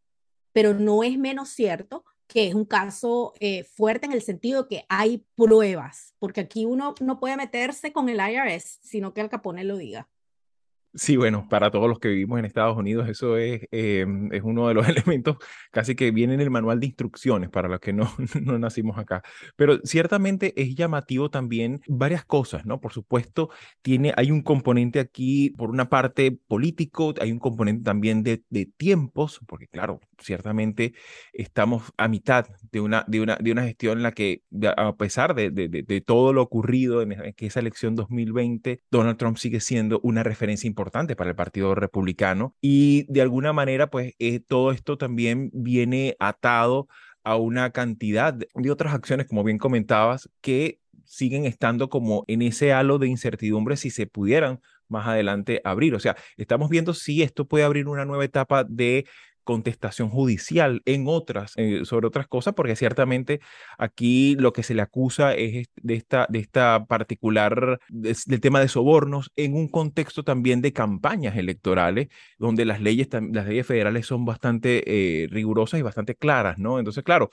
pero 0.55 0.73
no 0.73 1.03
es 1.03 1.19
menos 1.19 1.51
cierto 1.51 2.07
que 2.27 2.49
es 2.49 2.55
un 2.55 2.65
caso 2.65 3.35
eh, 3.39 3.65
fuerte 3.65 4.07
en 4.07 4.13
el 4.13 4.23
sentido 4.23 4.63
de 4.63 4.69
que 4.69 4.87
hay 4.89 5.27
pruebas, 5.35 6.15
porque 6.19 6.41
aquí 6.41 6.65
uno 6.65 6.95
no 7.01 7.21
puede 7.21 7.37
meterse 7.37 7.93
con 7.93 8.09
el 8.09 8.19
IRS, 8.19 8.79
sino 8.83 9.13
que 9.13 9.21
el 9.21 9.29
Capone 9.29 9.63
lo 9.65 9.77
diga. 9.77 10.09
Sí, 10.97 11.17
bueno, 11.17 11.49
para 11.51 11.73
todos 11.73 11.89
los 11.89 11.99
que 11.99 12.07
vivimos 12.07 12.39
en 12.39 12.45
Estados 12.45 12.77
Unidos, 12.77 13.09
eso 13.09 13.37
es, 13.37 13.63
em, 13.73 14.33
es 14.33 14.43
uno 14.45 14.69
de 14.69 14.75
los 14.75 14.87
elementos 14.89 15.39
casi 15.73 15.97
que 15.97 16.13
viene 16.13 16.35
en 16.35 16.41
el 16.41 16.51
manual 16.51 16.79
de 16.79 16.87
instrucciones 16.87 17.51
para 17.51 17.69
los 17.69 17.81
que 17.81 17.93
no, 17.93 18.09
no 18.41 18.59
nacimos 18.61 18.97
acá. 18.97 19.23
Pero 19.57 19.81
ciertamente 19.83 20.53
es 20.57 20.77
llamativo 20.77 21.31
también 21.31 21.81
varias 21.89 22.25
cosas, 22.25 22.65
¿no? 22.65 22.81
Por 22.81 22.93
supuesto, 22.93 23.51
tiene, 23.83 24.13
hay 24.17 24.31
un 24.31 24.43
componente 24.43 25.01
aquí, 25.01 25.51
por 25.51 25.69
una 25.69 25.89
parte 25.89 26.31
político, 26.31 27.13
hay 27.21 27.33
un 27.33 27.41
componente 27.41 27.83
también 27.83 28.23
de, 28.23 28.45
de 28.49 28.67
tiempos, 28.67 29.41
porque 29.49 29.67
claro, 29.67 30.01
ciertamente 30.25 30.95
estamos 31.33 31.93
a 31.97 32.09
mitad 32.09 32.47
de 32.73 32.81
una, 32.81 33.04
de 33.07 33.21
una, 33.21 33.37
de 33.37 33.52
una 33.52 33.64
gestión 33.64 33.99
en 33.99 34.02
la 34.02 34.12
que, 34.12 34.43
a 34.76 34.97
pesar 34.97 35.35
de, 35.35 35.50
de, 35.50 35.69
de 35.69 36.00
todo 36.00 36.33
lo 36.33 36.43
ocurrido 36.43 37.02
en 37.02 37.35
esa 37.37 37.61
elección 37.61 37.95
2020, 37.95 38.81
Donald 38.90 39.19
Trump 39.19 39.37
sigue 39.37 39.61
siendo 39.61 40.01
una 40.03 40.22
referencia 40.22 40.66
importante 40.66 41.16
para 41.16 41.31
el 41.31 41.37
Partido 41.37 41.75
Republicano 41.75 42.55
y 42.61 43.07
de 43.12 43.22
alguna 43.22 43.53
manera 43.53 43.90
pues 43.90 44.14
eh, 44.18 44.40
todo 44.40 44.72
esto 44.72 44.99
también 44.99 45.51
viene 45.53 46.16
atado 46.18 46.88
a 47.22 47.37
una 47.37 47.70
cantidad 47.70 48.35
de 48.35 48.70
otras 48.70 48.94
acciones, 48.94 49.27
como 49.27 49.44
bien 49.44 49.59
comentabas, 49.59 50.29
que 50.40 50.81
siguen 51.05 51.46
estando 51.46 51.88
como 51.88 52.25
en 52.29 52.42
ese 52.42 52.72
halo 52.72 52.99
de 52.99 53.09
incertidumbre 53.09 53.77
si 53.77 53.90
se 53.90 54.07
pudieran 54.07 54.61
más 54.88 55.07
adelante 55.07 55.61
abrir. 55.64 55.94
O 55.94 56.01
sea, 56.01 56.16
estamos 56.37 56.68
viendo 56.68 56.94
si 56.94 57.22
esto 57.22 57.46
puede 57.46 57.64
abrir 57.64 57.88
una 57.88 58.05
nueva 58.05 58.25
etapa 58.25 58.64
de 58.64 59.07
contestación 59.44 60.09
judicial 60.09 60.83
en 60.87 61.04
otras, 61.07 61.52
eh, 61.57 61.85
sobre 61.85 62.07
otras 62.07 62.26
cosas, 62.26 62.54
porque 62.54 62.76
ciertamente 62.76 63.40
aquí 63.78 64.35
lo 64.37 64.52
que 64.52 64.62
se 64.62 64.74
le 64.74 64.83
acusa 64.83 65.35
es 65.35 65.68
de 65.76 65.94
esta, 65.94 66.26
de 66.28 66.40
esta 66.40 66.87
particular, 66.87 67.78
del 67.88 68.40
tema 68.40 68.61
de 68.61 68.68
sobornos 68.68 69.30
en 69.37 69.54
un 69.54 69.68
contexto 69.68 70.24
también 70.24 70.62
de 70.62 70.72
campañas 70.72 71.37
electorales, 71.37 72.09
donde 72.38 72.64
las 72.64 72.80
leyes, 72.80 73.09
las 73.33 73.46
leyes 73.46 73.66
federales 73.66 74.07
son 74.07 74.24
bastante 74.24 74.83
eh, 74.87 75.28
rigurosas 75.28 75.78
y 75.78 75.83
bastante 75.83 76.14
claras, 76.14 76.59
¿no? 76.59 76.78
Entonces, 76.78 77.04
claro, 77.04 77.30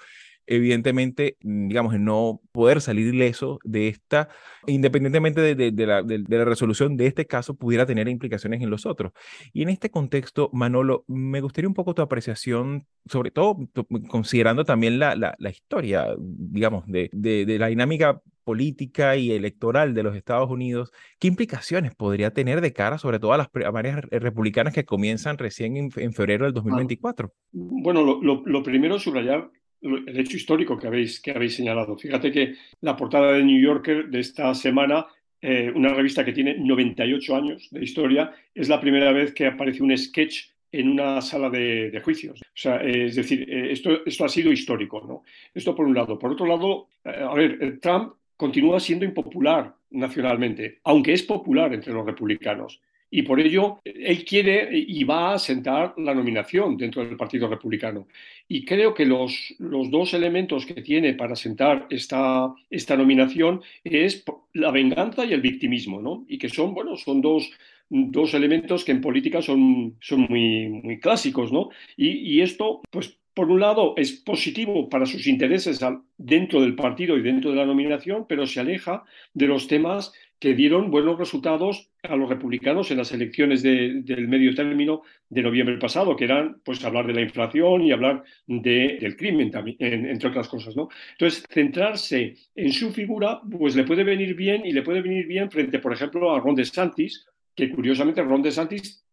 evidentemente, 0.48 1.38
mm, 1.44 1.68
digamos, 1.68 1.94
en 1.94 2.06
no 2.06 2.42
poder 2.52 2.82
salir 2.82 3.14
ileso 3.14 3.60
de 3.64 3.88
esta, 3.88 4.30
independientemente 4.68 5.42
de, 5.42 5.72
la, 5.86 6.04
de, 6.04 6.24
la, 6.28 6.46
resolución 6.46 6.98
de 6.98 7.08
este 7.08 7.26
caso, 7.26 7.56
pudiera 7.56 7.86
tener 7.86 8.08
implicaciones 8.08 8.62
en 8.62 8.70
los 8.70 8.86
otros. 8.86 9.14
Y 9.54 9.64
en 9.64 9.70
este 9.70 9.90
contexto, 9.90 10.50
Manolo, 10.54 11.06
me 11.08 11.42
gustaría 11.42 11.68
un 11.68 11.74
poco 11.74 11.94
tu 11.94 12.02
apreciación, 12.02 12.86
sobre 13.06 13.32
todo 13.32 13.58
considerando 14.10 14.66
también 14.66 15.00
la, 15.00 15.16
la, 15.16 15.50
historia, 15.50 16.08
digamos, 16.20 16.86
de, 16.88 17.10
de 17.14 17.60
la 17.60 17.68
dinámica 17.68 18.22
política 18.44 19.16
y 19.16 19.32
electoral 19.32 19.94
de 19.94 20.04
los 20.04 20.16
Estados 20.16 20.50
Unidos, 20.50 20.92
¿qué 21.20 21.28
implicaciones 21.28 21.96
podría 21.96 22.32
tener 22.32 22.62
de 22.62 22.74
cara 22.74 22.98
sobre 22.98 23.20
todo 23.20 23.34
a 23.34 23.38
las 23.38 23.50
primarias 23.50 24.02
republicanas 24.10 24.74
que 24.74 24.86
comienzan 24.86 25.38
recién 25.38 25.78
en, 25.78 25.92
febrero 25.92 26.46
del 26.46 26.54
2024? 26.54 27.32
Bueno, 27.52 28.04
lo, 28.04 28.22
lo, 28.22 28.44
lo 28.46 28.64
primero 28.64 29.00
subrayar 29.00 29.50
el 29.82 30.20
hecho 30.20 30.38
histórico 30.38 30.78
que 30.78 30.88
habéis, 30.88 31.20
que 31.20 31.32
habéis 31.32 31.56
señalado. 31.56 31.98
Fíjate 31.98 32.32
que 32.32 32.56
la 32.82 32.96
portada 32.96 33.34
de 33.34 33.44
New 33.44 33.62
Yorker 33.62 34.10
de 34.10 34.20
esta 34.20 34.54
semana, 34.54 35.08
eh, 35.42 35.72
una 35.74 35.94
revista 35.94 36.24
que 36.24 36.34
tiene 36.34 36.56
98 36.58 37.36
años 37.36 37.68
de 37.72 37.84
historia, 37.84 38.32
es 38.54 38.70
la 38.70 38.80
primera 38.80 39.12
vez 39.12 39.34
que 39.34 39.48
aparece 39.48 39.82
un 39.82 39.98
sketch 39.98 40.50
en 40.72 40.88
una 40.88 41.22
sala 41.22 41.50
de, 41.50 42.00
juicios. 42.04 42.42
O 42.42 42.46
sea, 42.54 42.78
es 42.78 43.16
decir, 43.16 43.50
eh, 43.50 43.72
esto, 43.72 44.06
esto 44.06 44.26
ha 44.26 44.30
sido 44.30 44.52
histórico, 44.52 45.02
¿no? 45.06 45.24
Esto 45.54 45.76
por 45.76 45.86
un 45.86 45.94
lado. 45.94 46.18
Por 46.18 46.32
otro 46.32 46.46
lado, 46.46 46.88
eh, 47.04 47.26
a 47.28 47.34
ver, 47.34 47.80
Trump 47.80 48.14
continúa 48.38 48.80
siendo 48.80 49.04
impopular 49.04 49.76
nacionalmente, 49.90 50.80
aunque 50.84 51.14
es 51.14 51.24
popular 51.24 51.74
entre 51.74 51.94
los 51.94 52.06
republicanos 52.06 52.82
y 53.12 53.24
por 53.24 53.40
ello 53.40 53.80
él 53.84 54.24
quiere 54.24 54.70
y 54.74 55.04
va 55.04 55.34
a 55.34 55.40
sentar 55.40 55.94
la 55.98 56.16
nominación 56.16 56.78
dentro 56.78 57.06
del 57.06 57.18
Partido 57.18 57.48
Republicano. 57.48 58.08
Y 58.48 58.64
creo 58.64 58.94
que 58.94 59.06
los, 59.06 59.54
los 59.60 59.92
dos 59.92 60.14
elementos 60.14 60.66
que 60.66 60.82
tiene 60.82 61.14
para 61.14 61.36
sentar 61.36 61.88
esta, 61.90 62.54
esta 62.70 62.96
nominación 62.96 63.62
es 63.84 64.24
la 64.54 64.72
venganza 64.72 65.26
y 65.26 65.34
el 65.34 65.42
victimismo, 65.42 66.02
¿no? 66.02 66.26
Y 66.28 66.38
que 66.38 66.50
son, 66.50 66.74
bueno, 66.74 66.96
son 66.96 67.22
dos, 67.22 67.52
dos 67.90 68.34
elementos 68.34 68.86
que 68.86 68.94
en 68.94 69.02
política 69.02 69.42
son, 69.42 69.98
son 70.00 70.22
muy, 70.22 70.70
muy 70.70 71.00
clásicos, 71.00 71.52
¿no? 71.52 71.70
Y, 71.98 72.10
y 72.10 72.42
esto, 72.42 72.82
pues 72.90 73.18
por 73.34 73.50
un 73.50 73.62
lado, 73.62 73.94
es 73.96 74.12
positivo 74.12 74.90
para 74.90 75.06
sus 75.06 75.26
intereses 75.28 75.80
dentro 76.18 76.62
del 76.62 76.76
partido 76.76 77.18
y 77.18 77.22
dentro 77.22 77.52
de 77.52 77.58
la 77.58 77.66
nominación, 77.66 78.26
pero 78.28 78.46
se 78.46 78.60
aleja 78.60 79.04
de 79.34 79.48
los 79.48 79.68
temas 79.68 80.12
que 80.42 80.56
dieron 80.56 80.90
buenos 80.90 81.20
resultados 81.20 81.92
a 82.02 82.16
los 82.16 82.28
republicanos 82.28 82.90
en 82.90 82.98
las 82.98 83.12
elecciones 83.12 83.62
del 83.62 84.28
medio 84.28 84.56
término 84.56 85.04
de 85.30 85.44
noviembre 85.44 85.78
pasado, 85.78 86.16
que 86.16 86.24
eran 86.24 86.60
pues 86.66 86.84
hablar 86.84 87.06
de 87.06 87.14
la 87.14 87.22
inflación 87.22 87.84
y 87.84 87.92
hablar 87.92 88.24
del 88.48 89.16
crimen 89.16 89.52
también, 89.52 89.78
entre 89.80 90.30
otras 90.30 90.48
cosas, 90.48 90.76
¿no? 90.76 90.90
Entonces, 91.12 91.46
centrarse 91.48 92.36
en 92.56 92.74
su 92.74 92.92
figura, 92.92 93.40
pues 93.52 93.76
le 93.76 93.84
puede 93.84 94.04
venir 94.04 94.34
bien 94.36 94.66
y 94.66 94.72
le 94.72 94.82
puede 94.82 95.04
venir 95.04 95.28
bien 95.28 95.52
frente, 95.52 95.78
por 95.78 95.94
ejemplo, 95.94 96.34
a 96.34 96.40
Ron 96.40 96.56
DeSantis, 96.56 97.28
que 97.62 97.70
curiosamente 97.70 98.24
Ron 98.24 98.42
DeSantis, 98.42 99.06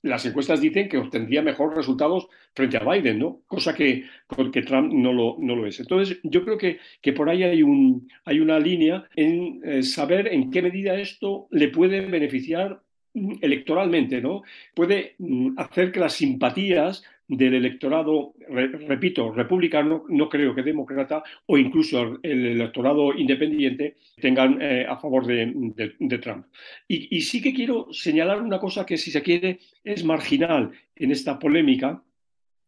las 0.00 0.24
encuestas 0.24 0.62
dicen 0.62 0.88
que 0.88 0.96
obtendría 0.96 1.42
mejores 1.42 1.76
resultados 1.76 2.26
frente 2.54 2.78
a 2.78 2.90
Biden, 2.90 3.18
¿no? 3.18 3.42
Cosa 3.46 3.74
que, 3.74 4.06
que 4.50 4.62
Trump 4.62 4.90
no 4.94 5.12
lo, 5.12 5.36
no 5.38 5.54
lo 5.54 5.66
es. 5.66 5.78
Entonces, 5.78 6.18
yo 6.22 6.42
creo 6.42 6.56
que, 6.56 6.78
que 7.02 7.12
por 7.12 7.28
ahí 7.28 7.42
hay, 7.42 7.62
un, 7.62 8.08
hay 8.24 8.40
una 8.40 8.58
línea 8.58 9.04
en 9.14 9.60
eh, 9.62 9.82
saber 9.82 10.28
en 10.28 10.50
qué 10.50 10.62
medida 10.62 10.98
esto 10.98 11.48
le 11.50 11.68
puede 11.68 12.00
beneficiar 12.00 12.80
mm, 13.12 13.34
electoralmente, 13.42 14.22
¿no? 14.22 14.42
Puede 14.72 15.14
mm, 15.18 15.58
hacer 15.58 15.92
que 15.92 16.00
las 16.00 16.14
simpatías 16.14 17.04
del 17.28 17.54
electorado, 17.54 18.34
repito, 18.48 19.32
republicano, 19.32 20.04
no 20.08 20.28
creo 20.28 20.54
que 20.54 20.62
demócrata 20.62 21.22
o 21.46 21.56
incluso 21.56 22.18
el 22.22 22.46
electorado 22.46 23.14
independiente 23.14 23.96
tengan 24.20 24.60
eh, 24.60 24.86
a 24.88 24.96
favor 24.96 25.26
de, 25.26 26.18
Trump. 26.20 26.46
Y, 26.86 27.20
sí 27.22 27.40
que 27.40 27.54
quiero 27.54 27.88
señalar 27.92 28.42
una 28.42 28.58
cosa 28.58 28.84
que 28.84 28.98
si 28.98 29.10
se 29.10 29.22
quiere 29.22 29.60
es 29.82 30.04
marginal 30.04 30.72
en 30.96 31.10
esta 31.10 31.38
polémica 31.38 32.02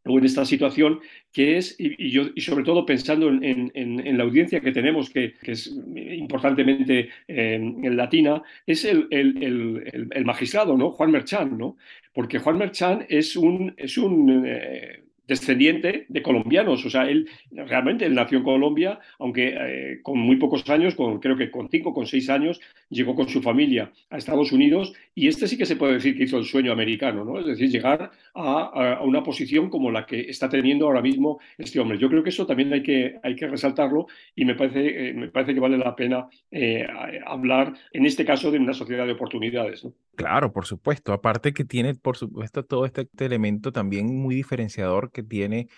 o 0.07 0.19
en 0.19 0.25
esta 0.25 0.45
situación 0.45 1.01
que 1.33 1.57
es, 1.57 1.77
y, 1.79 2.11
yo, 2.11 2.25
y 2.35 2.41
sobre 2.41 2.65
todo 2.65 2.85
pensando 2.85 3.29
en, 3.29 3.73
en, 3.75 4.19
la 4.19 4.25
audiencia 4.25 4.61
que 4.61 4.73
tenemos, 4.73 5.11
que, 5.11 5.35
que 5.35 5.53
es 5.53 5.67
importantemente 5.67 7.11
eh, 7.27 7.59
latina, 7.83 8.43
es 8.67 8.85
el, 8.85 9.09
el, 9.11 10.09
el, 10.13 10.25
magistrado, 10.25 10.77
¿no? 10.77 10.91
Juan 10.91 11.11
Merchan, 11.11 11.57
¿no? 11.57 11.77
Porque 12.13 12.39
Juan 12.39 12.59
Merchan 12.59 13.07
es 13.09 13.37
un, 13.37 13.75
es 13.77 13.99
un 13.99 14.45
eh, 14.47 15.04
descendiente 15.27 16.07
de 16.09 16.23
colombianos. 16.23 16.85
O 16.85 16.91
sea, 16.91 17.09
él 17.09 17.29
realmente 17.51 18.05
él 18.05 18.15
nació 18.15 18.39
en 18.39 18.45
Colombia, 18.45 18.99
aunque 19.19 19.55
eh, 19.59 20.01
con 20.03 20.19
muy 20.19 20.37
pocos 20.37 20.69
años, 20.69 20.95
con, 20.95 21.21
creo 21.21 21.37
que 21.37 21.51
con 21.51 21.69
cinco, 21.69 21.95
con 21.95 22.07
seis 22.07 22.29
años, 22.31 22.61
llegó 22.91 23.15
con 23.15 23.29
su 23.29 23.43
familia 23.43 23.93
a 24.11 24.19
Estados 24.19 24.53
Unidos 24.53 24.93
y 25.15 25.29
este 25.29 25.49
sí 25.49 25.57
que 25.57 25.67
se 25.67 25.77
puede 25.77 25.95
decir 25.95 26.17
que 26.17 26.25
hizo 26.25 26.39
el 26.39 26.45
sueño 26.45 26.73
americano, 26.73 27.25
¿no? 27.25 27.39
Es 27.39 27.47
decir, 27.47 27.71
llegar 27.71 28.11
a, 28.35 29.01
una 29.03 29.23
posición 29.23 29.71
como 29.71 29.91
la 29.91 30.07
que 30.07 30.21
está 30.23 30.49
teniendo 30.49 30.87
ahora 30.87 31.03
mismo 31.03 31.39
este 31.59 31.81
hombre. 31.81 31.99
Yo 31.99 32.09
creo 32.09 32.23
que 32.23 32.31
eso 32.31 32.47
también 32.47 32.73
hay 32.73 32.83
que, 32.83 33.19
hay 33.23 33.37
que 33.37 33.47
resaltarlo 33.47 34.07
y 34.35 34.45
me 34.45 34.55
parece, 34.55 35.09
eh, 35.09 35.15
me 35.15 35.29
parece 35.29 35.55
que 35.55 35.61
vale 35.61 35.79
la 35.79 35.95
pena 35.97 36.29
eh, 36.51 36.87
hablar, 37.27 37.75
en 37.93 38.07
este 38.07 38.25
caso, 38.25 38.51
de 38.51 38.59
una 38.59 38.75
sociedad 38.75 39.07
de 39.07 39.13
oportunidades. 39.13 39.87
Claro, 40.17 40.53
por 40.53 40.67
supuesto. 40.67 41.13
Aparte 41.13 41.53
que 41.53 41.65
tiene, 41.65 41.95
por 41.95 42.17
supuesto, 42.17 42.65
todo 42.65 42.87
este, 42.87 43.03
este 43.03 43.27
elemento 43.27 43.73
también 43.73 44.15
muy 44.17 44.35
diferenciador 44.35 45.11
que 45.15 45.23
tiene 45.23 45.69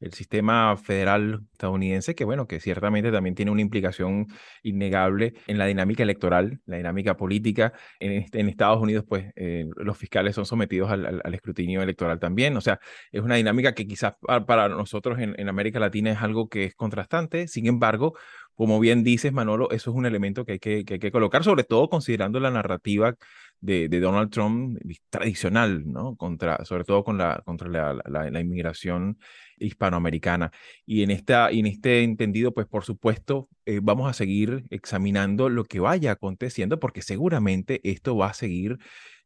el 0.00 0.12
sistema 0.12 0.76
federal 0.76 1.46
estadounidense, 1.52 2.14
que 2.14 2.24
bueno, 2.24 2.46
que 2.46 2.60
ciertamente 2.60 3.10
también 3.10 3.34
tiene 3.34 3.50
una 3.50 3.62
implicación 3.62 4.26
innegable 4.62 5.34
en 5.46 5.58
la 5.58 5.66
dinámica 5.66 6.02
electoral, 6.02 6.60
la 6.66 6.76
dinámica 6.76 7.16
política. 7.16 7.72
En, 8.00 8.12
este, 8.12 8.40
Estados 8.40 8.80
Unidos, 8.80 9.04
pues 9.08 9.32
eh, 9.36 9.66
los 9.76 9.96
fiscales 9.96 10.34
son 10.34 10.46
sometidos 10.46 10.90
al, 10.90 11.22
escrutinio 11.32 11.82
electoral 11.82 12.20
también. 12.20 12.56
O 12.56 12.60
sea, 12.60 12.78
es 13.10 13.22
una 13.22 13.36
dinámica 13.36 13.72
que 13.74 13.86
quizás 13.86 14.14
para 14.46 14.68
nosotros 14.68 15.18
en 15.18 15.48
América 15.48 15.80
Latina 15.80 16.12
es 16.12 16.22
algo 16.22 16.48
que 16.48 16.64
es 16.64 16.74
contrastante. 16.74 17.48
Sin 17.48 17.66
embargo, 17.66 18.14
como 18.54 18.80
bien 18.80 19.04
dices, 19.04 19.32
Manolo, 19.32 19.70
eso 19.70 19.90
es 19.90 19.96
un 19.96 20.06
elemento 20.06 20.44
que 20.44 20.52
hay 20.52 20.58
que, 20.58 20.84
que, 20.84 21.10
colocar, 21.12 21.44
sobre 21.44 21.64
todo 21.64 21.88
considerando 21.88 22.40
la 22.40 22.50
narrativa 22.50 23.16
de, 23.60 23.88
de, 23.88 24.00
Donald 24.00 24.30
Trump 24.30 24.78
tradicional, 25.10 25.90
¿no? 25.90 26.16
Contra, 26.16 26.64
sobre 26.64 26.84
todo 26.84 27.02
con 27.02 27.18
la, 27.18 27.42
contra 27.44 27.68
la, 27.68 27.94
la, 28.06 28.40
inmigración 28.40 29.18
hispanoamericana. 29.58 30.50
Y 30.86 31.02
en, 31.02 31.10
esta, 31.10 31.50
en 31.50 31.66
este 31.66 32.02
entendido, 32.02 32.52
pues 32.52 32.66
por 32.66 32.84
supuesto, 32.84 33.48
eh, 33.66 33.80
vamos 33.82 34.08
a 34.08 34.12
seguir 34.12 34.64
examinando 34.70 35.48
lo 35.48 35.64
que 35.64 35.80
vaya 35.80 36.12
aconteciendo, 36.12 36.78
porque 36.78 37.02
seguramente 37.02 37.80
esto 37.84 38.16
va 38.16 38.28
a 38.28 38.34
seguir 38.34 38.78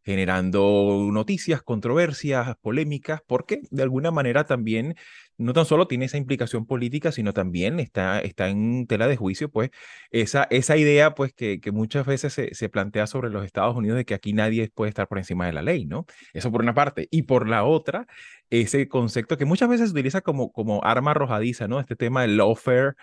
generando 0.04 1.08
noticias, 1.12 1.62
controversias, 1.62 2.56
polémicas, 2.60 3.20
porque 3.26 3.60
de 3.70 3.82
alguna 3.82 4.10
manera 4.10 4.44
también 4.44 4.94
no 5.38 5.52
tan 5.52 5.64
solo 5.64 5.86
tiene 5.86 6.06
esa 6.06 6.18
implicación 6.18 6.66
política, 6.66 7.12
sino 7.12 7.32
también 7.32 7.78
está, 7.78 8.20
está 8.20 8.48
en 8.48 8.86
tela 8.86 9.06
de 9.06 9.16
juicio, 9.16 9.48
pues, 9.50 9.70
esa, 10.10 10.48
esa 10.50 10.76
idea, 10.76 11.14
pues, 11.14 11.32
que, 11.32 11.60
que 11.60 11.70
muchas 11.70 12.06
veces 12.06 12.32
se, 12.32 12.54
se, 12.54 12.68
plantea 12.68 13.06
sobre 13.06 13.30
los 13.30 13.44
Estados 13.44 13.76
Unidos 13.76 13.96
de 13.98 14.04
que 14.04 14.14
aquí 14.14 14.32
nadie 14.32 14.70
puede 14.74 14.88
estar 14.88 15.06
por 15.08 15.18
encima 15.18 15.46
de 15.46 15.52
la 15.52 15.62
ley, 15.62 15.86
¿no? 15.86 16.06
Eso 16.32 16.50
por 16.50 16.62
una 16.62 16.74
parte. 16.74 17.06
Y 17.10 17.22
por 17.22 17.48
la 17.48 17.64
otra, 17.64 18.06
ese 18.50 18.88
concepto 18.88 19.36
que 19.36 19.44
muchas 19.44 19.68
veces 19.68 19.90
se 19.90 19.92
utiliza 19.92 20.20
como, 20.22 20.52
como 20.52 20.82
arma 20.84 21.12
arrojadiza, 21.12 21.68
¿no? 21.68 21.80
Este 21.80 21.96
tema 21.96 22.22
del 22.22 22.36
lawfare, 22.36 22.94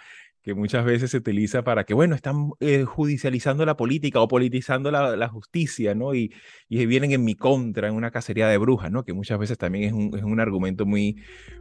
que 0.46 0.54
muchas 0.54 0.86
veces 0.86 1.10
se 1.10 1.18
utiliza 1.18 1.64
para 1.64 1.86
que, 1.86 1.96
bueno, 1.96 2.14
están 2.14 2.52
eh, 2.60 2.84
judicializando 2.84 3.66
la 3.66 3.76
política 3.76 4.20
o 4.22 4.28
politizando 4.28 4.92
la, 4.92 5.16
la 5.16 5.28
justicia, 5.28 5.96
¿no? 5.96 6.14
Y, 6.14 6.32
y, 6.70 6.86
vienen 6.86 7.12
en 7.14 7.26
mi 7.26 7.34
contra, 7.34 7.88
en 7.88 7.96
una 7.96 8.12
cacería 8.12 8.48
de 8.48 8.60
brujas, 8.60 8.92
¿no? 8.92 9.04
Que 9.04 9.14
muchas 9.14 9.40
veces 9.40 9.58
también 9.58 9.86
es 9.86 9.94
un, 9.94 10.16
es 10.16 10.24
un 10.24 10.40
argumento 10.40 10.86
muy, 10.86 11.18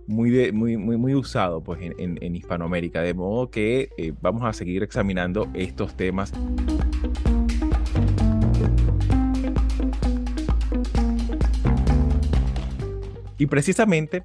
muy, 0.07 0.53
muy, 0.53 0.77
muy, 0.77 0.99
muy 0.99 1.15
usado 1.15 1.65
pues, 1.65 1.81
en, 1.81 2.19
en, 2.23 2.37
Hispanoamérica. 2.37 3.01
De 3.01 3.15
modo 3.15 3.51
que 3.51 3.89
eh, 3.97 4.13
vamos 4.21 4.45
a 4.45 4.53
seguir 4.53 4.83
examinando 4.83 5.49
estos 5.55 5.97
temas. 5.97 6.31
Y 13.39 13.47
precisamente 13.47 14.25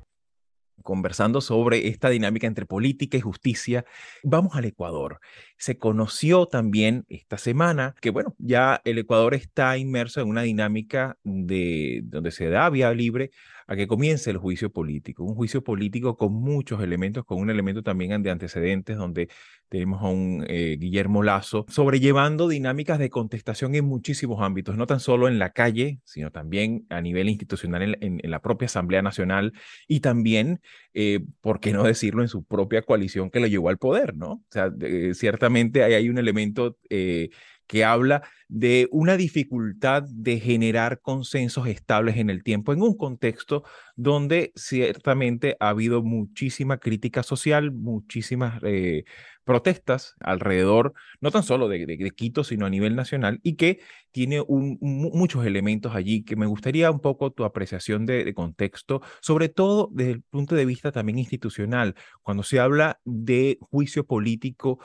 conversando 0.90 1.40
sobre 1.40 1.88
esta 1.88 2.10
dinámica 2.10 2.48
entre 2.48 2.66
política 2.66 3.16
y 3.16 3.22
justicia. 3.22 3.86
Vamos 4.24 4.56
al 4.56 4.66
Ecuador. 4.66 5.20
Se 5.56 5.78
conoció 5.78 6.48
también 6.48 7.06
esta 7.10 7.38
semana 7.38 7.94
que, 8.02 8.10
bueno, 8.10 8.36
ya 8.40 8.82
el 8.86 8.98
Ecuador 8.98 9.36
está 9.36 9.78
inmerso 9.78 10.20
en 10.20 10.30
una 10.30 10.42
dinámica 10.42 11.20
de 11.24 12.02
donde 12.06 12.32
se 12.32 12.50
da 12.50 12.72
vía 12.72 12.92
libre 12.92 13.30
a 13.70 13.76
que 13.76 13.88
comience 13.88 14.32
el 14.32 14.38
juicio 14.38 14.72
político, 14.72 15.24
un 15.24 15.36
juicio 15.36 15.64
político 15.64 16.18
con 16.18 16.34
muchos 16.34 16.82
elementos, 16.82 17.24
con 17.24 17.38
un 17.38 17.52
elemento 17.52 17.84
también 17.84 18.24
de 18.24 18.32
antecedentes 18.32 18.98
donde 18.98 19.30
tenemos 19.70 20.02
a 20.02 20.08
un 20.08 20.44
eh, 20.48 20.76
Guillermo 20.80 21.22
Lazo 21.22 21.68
sobrellevando 21.70 22.48
dinámicas 22.48 22.98
de 22.98 23.12
contestación 23.12 23.76
en 23.76 23.86
muchísimos 23.86 24.42
ámbitos, 24.42 24.76
no 24.76 24.88
tan 24.88 25.00
solo 25.00 25.28
en 25.28 25.38
la 25.38 25.52
calle, 25.52 26.00
sino 26.04 26.32
también 26.32 26.88
a 26.90 27.00
nivel 27.00 27.30
institucional 27.30 27.96
en, 28.02 28.20
la 28.24 28.42
propia 28.42 28.66
Asamblea 28.66 29.04
Nacional 29.04 29.54
y 29.88 30.00
también, 30.00 30.62
eh, 30.96 31.20
por 31.40 31.60
qué 31.60 31.72
no 31.72 31.84
decirlo, 31.84 32.24
en 32.24 32.28
su 32.28 32.44
propia 32.44 32.82
coalición 32.82 33.30
que 33.30 33.40
lo 33.40 33.46
llevó 33.46 33.70
al 33.70 33.78
poder, 33.78 34.16
¿no? 34.16 34.32
O 34.32 34.46
sea, 34.50 34.72
ciertamente 35.14 35.84
ahí 35.84 35.94
hay 35.94 36.10
un 36.10 36.18
elemento 36.18 36.80
eh, 36.90 37.30
que 37.70 37.86
habla 37.86 38.24
de 38.48 38.88
una 38.92 39.16
dificultad 39.16 40.02
de 40.10 40.40
generar 40.40 41.02
consensos 41.02 41.68
estables 41.68 42.18
en 42.18 42.32
el 42.32 42.44
tiempo, 42.44 42.74
en 42.74 42.82
un 42.82 42.98
contexto 42.98 43.64
donde 43.96 44.52
ciertamente 44.56 45.56
ha 45.60 45.70
habido 45.70 46.02
muchísima 46.02 46.80
crítica 46.80 47.22
social, 47.22 47.72
muchísimas 47.72 48.60
eh, 48.64 49.04
protestas 49.44 50.16
alrededor, 50.20 50.94
no 51.22 51.30
tan 51.30 51.44
solo 51.44 51.68
de, 51.68 52.12
Quito, 52.16 52.44
sino 52.44 52.66
a 52.66 52.72
nivel 52.72 52.96
nacional, 52.96 53.40
y 53.44 53.56
que 53.56 53.82
tiene 54.12 54.44
muchos 54.48 55.46
elementos 55.46 55.96
allí 55.96 56.24
que 56.24 56.36
me 56.36 56.48
gustaría 56.48 56.90
un 56.90 57.02
poco 57.02 57.32
tu 57.32 57.44
apreciación 57.44 58.08
de, 58.08 58.26
de 58.26 58.34
contexto, 58.34 59.02
sobre 59.22 59.48
todo 59.48 59.90
desde 59.92 60.14
el 60.14 60.22
punto 60.24 60.56
de 60.56 60.66
vista 60.66 60.92
también 60.92 61.20
institucional, 61.20 61.94
cuando 62.24 62.42
se 62.42 62.60
habla 62.60 63.00
de 63.06 63.60
juicio 63.62 64.08
político 64.08 64.80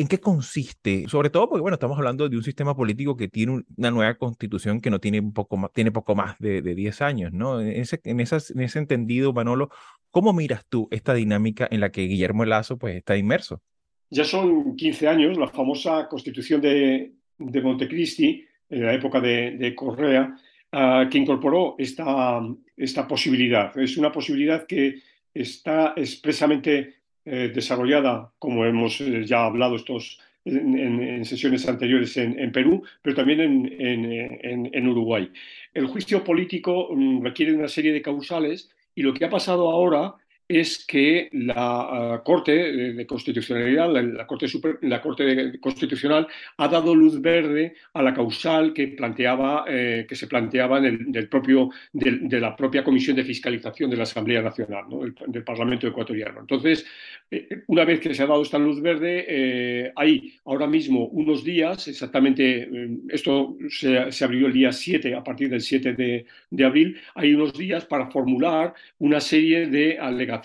¿En 0.00 0.08
qué 0.08 0.18
consiste? 0.18 1.06
Sobre 1.08 1.28
todo 1.28 1.46
porque, 1.46 1.60
bueno, 1.60 1.74
estamos 1.74 1.98
hablando 1.98 2.26
de 2.26 2.34
un 2.34 2.42
sistema 2.42 2.74
político 2.74 3.18
que 3.18 3.28
tiene 3.28 3.62
una 3.76 3.90
nueva 3.90 4.14
constitución 4.14 4.80
que 4.80 4.88
no 4.88 4.98
tiene, 4.98 5.20
un 5.20 5.34
poco 5.34 5.58
más, 5.58 5.70
tiene 5.74 5.92
poco 5.92 6.14
más 6.14 6.38
de, 6.38 6.62
10 6.62 7.02
años, 7.02 7.34
¿no? 7.34 7.60
En 7.60 7.68
ese, 7.68 8.00
en, 8.04 8.18
en 8.18 8.60
ese 8.62 8.78
entendido, 8.78 9.34
Manolo, 9.34 9.68
¿cómo 10.10 10.32
miras 10.32 10.64
tú 10.70 10.88
esta 10.90 11.12
dinámica 11.12 11.68
en 11.70 11.80
la 11.80 11.92
que 11.92 12.06
Guillermo 12.06 12.46
Lazo 12.46 12.78
pues, 12.78 12.96
está 12.96 13.14
inmerso? 13.18 13.60
Ya 14.08 14.24
son 14.24 14.74
15 14.74 15.06
años, 15.06 15.36
la 15.36 15.48
famosa 15.48 16.08
constitución 16.08 16.62
de, 16.62 17.12
de 17.36 17.60
Montecristi, 17.60 18.42
en 18.70 18.86
la 18.86 18.94
época 18.94 19.20
de, 19.20 19.74
Correa, 19.76 20.34
ah, 20.72 21.08
que 21.10 21.18
incorporó 21.18 21.74
esta, 21.76 22.40
esta 22.74 23.06
posibilidad. 23.06 23.76
Es 23.76 23.98
una 23.98 24.10
posibilidad 24.10 24.66
que 24.66 24.94
está 25.34 25.92
expresamente 25.94 26.99
eh, 27.24 27.50
desarrollada, 27.54 28.32
como 28.38 28.64
hemos 28.64 29.00
eh, 29.00 29.24
ya 29.24 29.44
hablado 29.44 29.76
estos, 29.76 30.18
en, 30.44 31.24
sesiones 31.24 31.68
anteriores 31.68 32.16
en, 32.16 32.50
Perú, 32.50 32.82
pero 33.02 33.14
también 33.14 33.40
en, 33.40 34.88
Uruguay. 34.88 35.30
El 35.74 35.86
juicio 35.86 36.24
político 36.24 36.88
mm, 36.94 37.22
requiere 37.22 37.54
una 37.54 37.68
serie 37.68 37.92
de 37.92 38.02
causales 38.02 38.70
y 38.94 39.02
lo 39.02 39.12
que 39.12 39.24
ha 39.24 39.30
pasado 39.30 39.70
ahora 39.70 40.14
es 40.50 40.84
que 40.84 41.28
la 41.32 42.16
uh, 42.18 42.24
Corte 42.24 42.52
de, 42.52 43.06
Constitucionalidad, 43.06 43.88
la, 43.88 44.26
Corte 44.26 44.48
Super, 44.48 44.78
la, 44.82 45.00
Corte 45.00 45.60
Constitucional, 45.60 46.26
ha 46.56 46.66
dado 46.66 46.92
luz 46.92 47.20
verde 47.20 47.74
a 47.94 48.02
la 48.02 48.12
causal 48.12 48.72
que, 48.72 48.88
planteaba, 48.88 49.64
eh, 49.68 50.06
que 50.08 50.16
se 50.16 50.26
planteaba 50.26 50.78
en 50.78 51.14
el, 51.14 51.28
propio, 51.28 51.70
de 51.92 52.40
la 52.40 52.56
propia 52.56 52.82
Comisión 52.82 53.14
de 53.14 53.22
Fiscalización 53.22 53.90
de 53.90 53.96
la 53.96 54.02
Asamblea 54.02 54.42
Nacional, 54.42 54.86
¿no? 54.90 55.02
del, 55.04 55.44
Parlamento 55.44 55.86
ecuatoriano. 55.86 56.40
Entonces, 56.40 56.84
eh, 57.30 57.62
una 57.68 57.84
vez 57.84 58.00
que 58.00 58.12
se 58.12 58.24
ha 58.24 58.26
dado 58.26 58.42
esta 58.42 58.58
luz 58.58 58.82
verde, 58.82 59.24
eh, 59.28 59.92
hay 59.94 60.34
ahora 60.46 60.66
mismo 60.66 61.06
unos 61.06 61.44
días, 61.44 61.86
exactamente, 61.86 62.62
eh, 62.62 62.90
esto 63.08 63.56
se, 63.68 64.10
se, 64.10 64.24
abrió 64.24 64.48
el 64.48 64.52
día 64.52 64.72
7, 64.72 65.14
a 65.14 65.22
partir 65.22 65.48
del 65.48 65.60
7 65.60 65.94
de, 65.94 66.26
de 66.50 66.64
abril, 66.64 66.98
hay 67.14 67.34
unos 67.34 67.52
días 67.52 67.84
para 67.84 68.10
formular 68.10 68.74
una 68.98 69.20
serie 69.20 69.66
de 69.68 69.98
alegaciones 69.98 70.39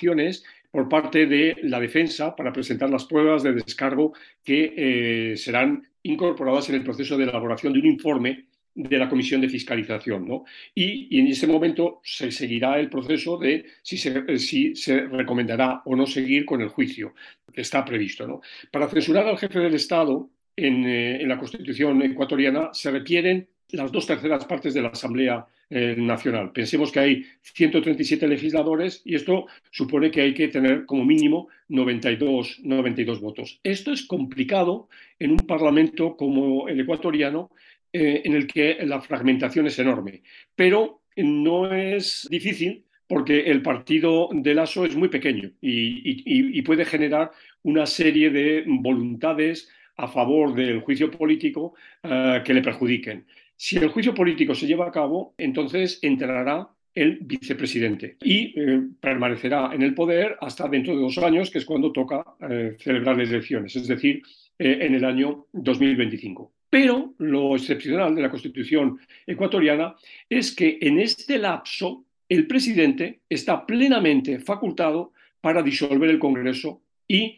por 0.72 0.90
parte 0.90 1.26
de 1.26 1.56
la 1.64 1.80
defensa 1.80 2.36
para 2.36 2.52
presentar 2.52 2.90
las 2.90 3.06
pruebas 3.06 3.44
de 3.44 3.54
descargo 3.54 4.14
que 4.44 4.74
eh, 4.76 5.38
serán 5.38 5.88
incorporadas 6.04 6.70
en 6.70 6.76
el 6.76 6.84
proceso 6.84 7.18
de 7.18 7.24
elaboración 7.24 7.74
de 7.74 7.80
un 7.80 7.86
informe 7.86 8.46
de 8.76 8.98
la 8.98 9.08
Comisión 9.08 9.40
de 9.40 9.48
Fiscalización. 9.48 10.28
¿no? 10.28 10.44
Y, 10.76 11.18
en 11.18 11.28
ese 11.28 11.48
momento 11.48 12.02
se 12.04 12.30
seguirá 12.30 12.78
el 12.78 12.90
proceso 12.90 13.38
de 13.38 13.66
si 13.82 13.98
se, 13.98 14.38
si 14.38 14.76
se, 14.76 15.02
recomendará 15.08 15.82
o 15.86 15.96
no 15.96 16.06
seguir 16.06 16.46
con 16.46 16.62
el 16.62 16.68
juicio 16.68 17.14
que 17.54 17.62
está 17.62 17.86
previsto. 17.86 18.28
¿no? 18.28 18.42
Para 18.70 18.90
censurar 18.90 19.28
al 19.28 19.38
jefe 19.38 19.60
del 19.60 19.76
Estado 19.76 20.30
en, 20.58 20.86
eh, 20.86 21.22
en 21.22 21.30
la 21.30 21.38
Constitución 21.38 22.02
ecuatoriana 22.02 22.70
se 22.74 22.92
requieren 22.92 23.48
las 23.71 23.91
dos 23.91 24.06
terceras 24.06 24.45
partes 24.45 24.73
de 24.73 24.82
la 24.82 24.89
Asamblea 24.89 25.45
eh, 25.69 25.95
nacional. 25.97 26.51
Pensemos 26.51 26.91
que 26.91 26.99
hay 26.99 27.25
137 27.41 28.28
legisladores 28.28 29.01
y 29.04 29.15
esto 29.15 29.47
supone 29.71 30.12
que 30.12 30.21
hay 30.21 30.34
que 30.34 30.47
tener 30.47 30.86
como 30.86 31.04
mínimo 31.04 31.47
92, 31.69 32.60
92 32.63 33.19
votos. 33.21 33.60
Esto 33.63 33.91
es 33.91 34.04
complicado 34.04 34.89
en 35.19 35.32
un 35.32 35.39
parlamento 35.39 36.15
como 36.15 36.67
el 36.67 36.80
ecuatoriano, 36.80 37.49
eh, 37.91 38.21
en 38.25 38.36
el 38.36 38.45
que 38.45 38.78
la 38.86 39.01
fragmentación 39.01 39.67
es 39.67 39.80
enorme, 39.80 40.21
pero 40.56 41.01
no 41.15 41.73
es 41.73 42.28
difícil 42.30 42.84
porque 43.08 43.41
el 43.41 43.62
partido 43.62 44.30
de 44.32 44.54
Lasso 44.54 44.86
es 44.86 44.95
muy 44.95 45.10
pequeño 45.10 45.51
y, 45.62 46.62
puede 46.63 46.86
generar 46.86 47.32
una 47.63 47.86
serie 47.86 48.32
de 48.32 48.63
voluntades 48.67 49.69
a 49.97 50.08
favor 50.08 50.56
del 50.56 50.82
juicio 50.82 51.12
político 51.12 51.75
uh, 52.04 52.43
que 52.43 52.54
le 52.54 52.62
perjudiquen. 52.62 53.25
Si 53.58 53.78
el 53.78 53.89
juicio 53.89 54.13
político 54.13 54.54
se 54.54 54.68
lleva 54.68 54.88
a 54.88 54.91
cabo, 54.91 55.34
entonces 55.38 56.00
entrará 56.02 56.70
el 56.94 57.20
vicepresidente 57.22 58.18
y 58.22 58.54
eh, 58.60 58.82
permanecerá 59.00 59.72
en 59.74 59.82
el 59.82 59.94
poder 59.94 60.38
hasta 60.41 60.68
dentro 60.68 60.96
de 60.96 61.02
dos 61.02 61.18
años, 61.18 61.50
que 61.50 61.60
es 61.60 61.65
cuando 61.65 61.91
toca 61.91 62.24
eh, 62.50 62.76
celebrar 62.80 63.18
las 63.18 63.30
elecciones, 63.30 63.76
es 63.76 63.88
decir, 63.88 64.22
eh, 64.58 64.80
en 64.82 64.96
el 64.96 65.04
año 65.04 65.48
2025. 65.52 66.54
Pero 66.70 67.13
lo 67.20 67.56
excepcional 67.56 68.15
de 68.15 68.22
la 68.22 68.32
Constitución 68.32 69.00
ecuatoriana 69.28 69.96
es 70.30 70.56
que 70.56 70.78
en 70.82 71.00
este 71.00 71.38
lapso 71.38 72.06
el 72.28 72.48
presidente 72.48 73.22
está 73.30 73.65
plenamente 73.65 74.39
facultado 74.39 75.13
para 75.41 75.62
disolver 75.62 76.10
el 76.10 76.20
Congreso 76.20 76.82
y, 77.08 77.38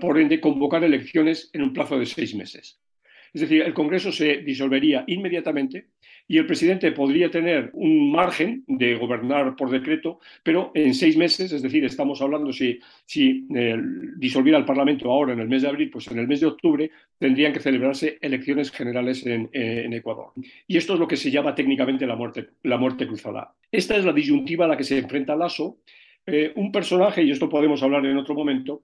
por 0.00 0.18
ende, 0.18 0.40
convocar 0.40 0.82
elecciones 0.82 1.50
en 1.52 1.62
un 1.62 1.72
plazo 1.72 1.98
de 1.98 2.04
seis 2.04 2.34
meses. 2.34 2.80
Es 3.34 3.40
decir, 3.40 3.62
el 3.62 3.74
Congreso 3.74 4.12
se 4.12 4.38
disolvería 4.38 5.02
inmediatamente 5.08 5.88
y 6.28 6.38
el 6.38 6.46
presidente 6.46 6.92
podría 6.92 7.30
tener 7.30 7.70
un 7.74 8.12
margen 8.12 8.62
de 8.68 8.94
gobernar 8.94 9.56
por 9.56 9.70
decreto, 9.70 10.20
pero 10.42 10.70
en 10.72 10.94
seis 10.94 11.16
meses, 11.16 11.52
es 11.52 11.60
decir, 11.60 11.84
estamos 11.84 12.22
hablando 12.22 12.52
si, 12.52 12.78
si 13.04 13.46
eh, 13.54 13.76
disolviera 14.16 14.56
el 14.56 14.64
Parlamento 14.64 15.10
ahora 15.10 15.32
en 15.32 15.40
el 15.40 15.48
mes 15.48 15.62
de 15.62 15.68
abril, 15.68 15.90
pues 15.90 16.06
en 16.06 16.18
el 16.20 16.28
mes 16.28 16.40
de 16.40 16.46
octubre 16.46 16.90
tendrían 17.18 17.52
que 17.52 17.58
celebrarse 17.58 18.18
elecciones 18.22 18.70
generales 18.70 19.26
en, 19.26 19.50
eh, 19.52 19.82
en 19.84 19.92
Ecuador. 19.92 20.28
Y 20.68 20.76
esto 20.76 20.94
es 20.94 21.00
lo 21.00 21.08
que 21.08 21.16
se 21.16 21.32
llama 21.32 21.56
técnicamente 21.56 22.06
la 22.06 22.14
muerte, 22.14 22.50
la 22.62 22.78
muerte 22.78 23.06
cruzada. 23.06 23.52
Esta 23.70 23.96
es 23.96 24.04
la 24.04 24.12
disyuntiva 24.12 24.64
a 24.66 24.68
la 24.68 24.76
que 24.76 24.84
se 24.84 24.98
enfrenta 24.98 25.34
Lasso, 25.34 25.78
eh, 26.26 26.52
un 26.54 26.72
personaje, 26.72 27.22
y 27.22 27.32
esto 27.32 27.48
podemos 27.48 27.82
hablar 27.82 28.06
en 28.06 28.16
otro 28.16 28.34
momento, 28.34 28.82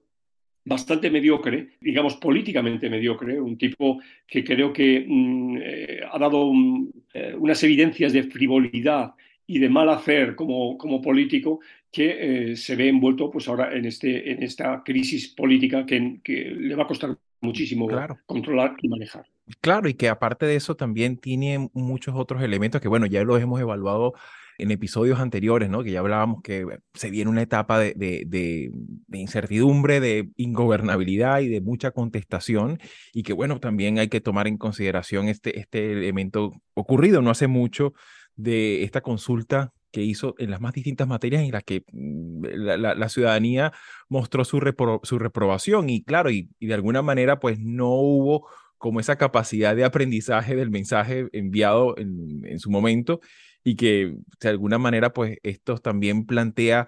bastante 0.63 1.09
mediocre, 1.09 1.69
digamos 1.79 2.15
políticamente 2.17 2.89
mediocre, 2.89 3.39
un 3.39 3.57
tipo 3.57 3.99
que 4.27 4.43
creo 4.43 4.71
que 4.71 5.05
mm, 5.07 5.57
eh, 5.61 5.99
ha 6.09 6.19
dado 6.19 6.45
un, 6.45 6.91
eh, 7.13 7.35
unas 7.37 7.63
evidencias 7.63 8.13
de 8.13 8.23
frivolidad 8.23 9.13
y 9.47 9.59
de 9.59 9.69
mal 9.69 9.89
hacer 9.89 10.35
como, 10.35 10.77
como 10.77 11.01
político 11.01 11.59
que 11.91 12.51
eh, 12.51 12.55
se 12.55 12.75
ve 12.75 12.87
envuelto 12.87 13.29
pues 13.29 13.47
ahora 13.47 13.75
en, 13.75 13.85
este, 13.85 14.31
en 14.31 14.43
esta 14.43 14.81
crisis 14.83 15.29
política 15.29 15.85
que, 15.85 16.19
que 16.23 16.45
le 16.45 16.75
va 16.75 16.83
a 16.83 16.87
costar 16.87 17.17
muchísimo 17.41 17.87
claro. 17.87 18.19
controlar 18.25 18.75
y 18.81 18.87
manejar. 18.87 19.25
Claro, 19.59 19.89
y 19.89 19.95
que 19.95 20.09
aparte 20.09 20.45
de 20.45 20.55
eso 20.55 20.75
también 20.75 21.17
tiene 21.17 21.69
muchos 21.73 22.15
otros 22.15 22.41
elementos 22.41 22.81
que, 22.81 22.87
bueno, 22.87 23.05
ya 23.05 23.23
los 23.23 23.41
hemos 23.41 23.59
evaluado 23.59 24.13
en 24.57 24.71
episodios 24.71 25.19
anteriores, 25.19 25.69
¿no? 25.69 25.83
Que 25.83 25.91
ya 25.91 25.99
hablábamos 25.99 26.41
que 26.43 26.65
se 26.93 27.09
viene 27.09 27.31
una 27.31 27.41
etapa 27.41 27.79
de, 27.79 27.93
de, 27.95 28.23
de, 28.27 29.17
incertidumbre, 29.17 29.99
de 29.99 30.29
ingobernabilidad 30.35 31.39
y 31.41 31.49
de 31.49 31.61
mucha 31.61 31.91
contestación, 31.91 32.79
y 33.13 33.23
que, 33.23 33.33
bueno, 33.33 33.59
también 33.59 33.97
hay 33.97 34.07
que 34.07 34.21
tomar 34.21 34.47
en 34.47 34.57
consideración 34.57 35.27
este, 35.27 35.59
este 35.59 35.91
elemento 35.93 36.51
ocurrido 36.75 37.21
no 37.21 37.31
hace 37.31 37.47
mucho 37.47 37.93
de 38.35 38.83
esta 38.83 39.01
consulta 39.01 39.73
que 39.91 40.03
hizo 40.03 40.35
en 40.37 40.51
las 40.51 40.61
más 40.61 40.73
distintas 40.73 41.07
materias 41.07 41.41
en 41.43 41.51
las 41.51 41.63
que 41.63 41.83
mm, 41.91 42.45
la, 42.45 43.09
ciudadanía 43.09 43.73
mostró 44.09 44.45
su, 44.45 44.59
repro, 44.59 45.01
su 45.03 45.19
reprobación 45.19 45.89
y 45.89 46.03
claro, 46.03 46.29
y 46.29 46.49
de 46.59 46.73
alguna 46.73 47.01
manera 47.01 47.39
pues 47.39 47.59
no 47.59 47.89
hubo 47.89 48.47
como 48.81 48.99
esa 48.99 49.15
capacidad 49.15 49.75
de 49.75 49.85
aprendizaje 49.85 50.55
del 50.55 50.71
mensaje 50.71 51.27
enviado 51.31 51.97
en, 51.97 52.41
en 52.45 52.59
su 52.59 52.71
momento 52.71 53.21
y 53.63 53.75
que 53.75 54.15
de 54.41 54.49
alguna 54.49 54.79
manera 54.79 55.13
pues 55.13 55.37
esto 55.43 55.77
también 55.77 56.25
plantea 56.25 56.87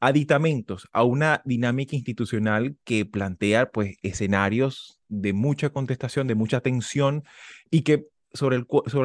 aditamentos 0.00 0.88
a 0.92 1.04
una 1.04 1.42
dinámica 1.44 1.96
institucional 1.96 2.76
que 2.84 3.04
plantea 3.04 3.70
pues 3.70 3.96
escenarios 4.02 4.98
de 5.08 5.34
mucha 5.34 5.70
contestación, 5.70 6.26
de 6.26 6.34
mucha 6.34 6.60
tensión 6.60 7.24
y 7.70 7.82
que 7.82 8.08
sobre, 8.34 8.58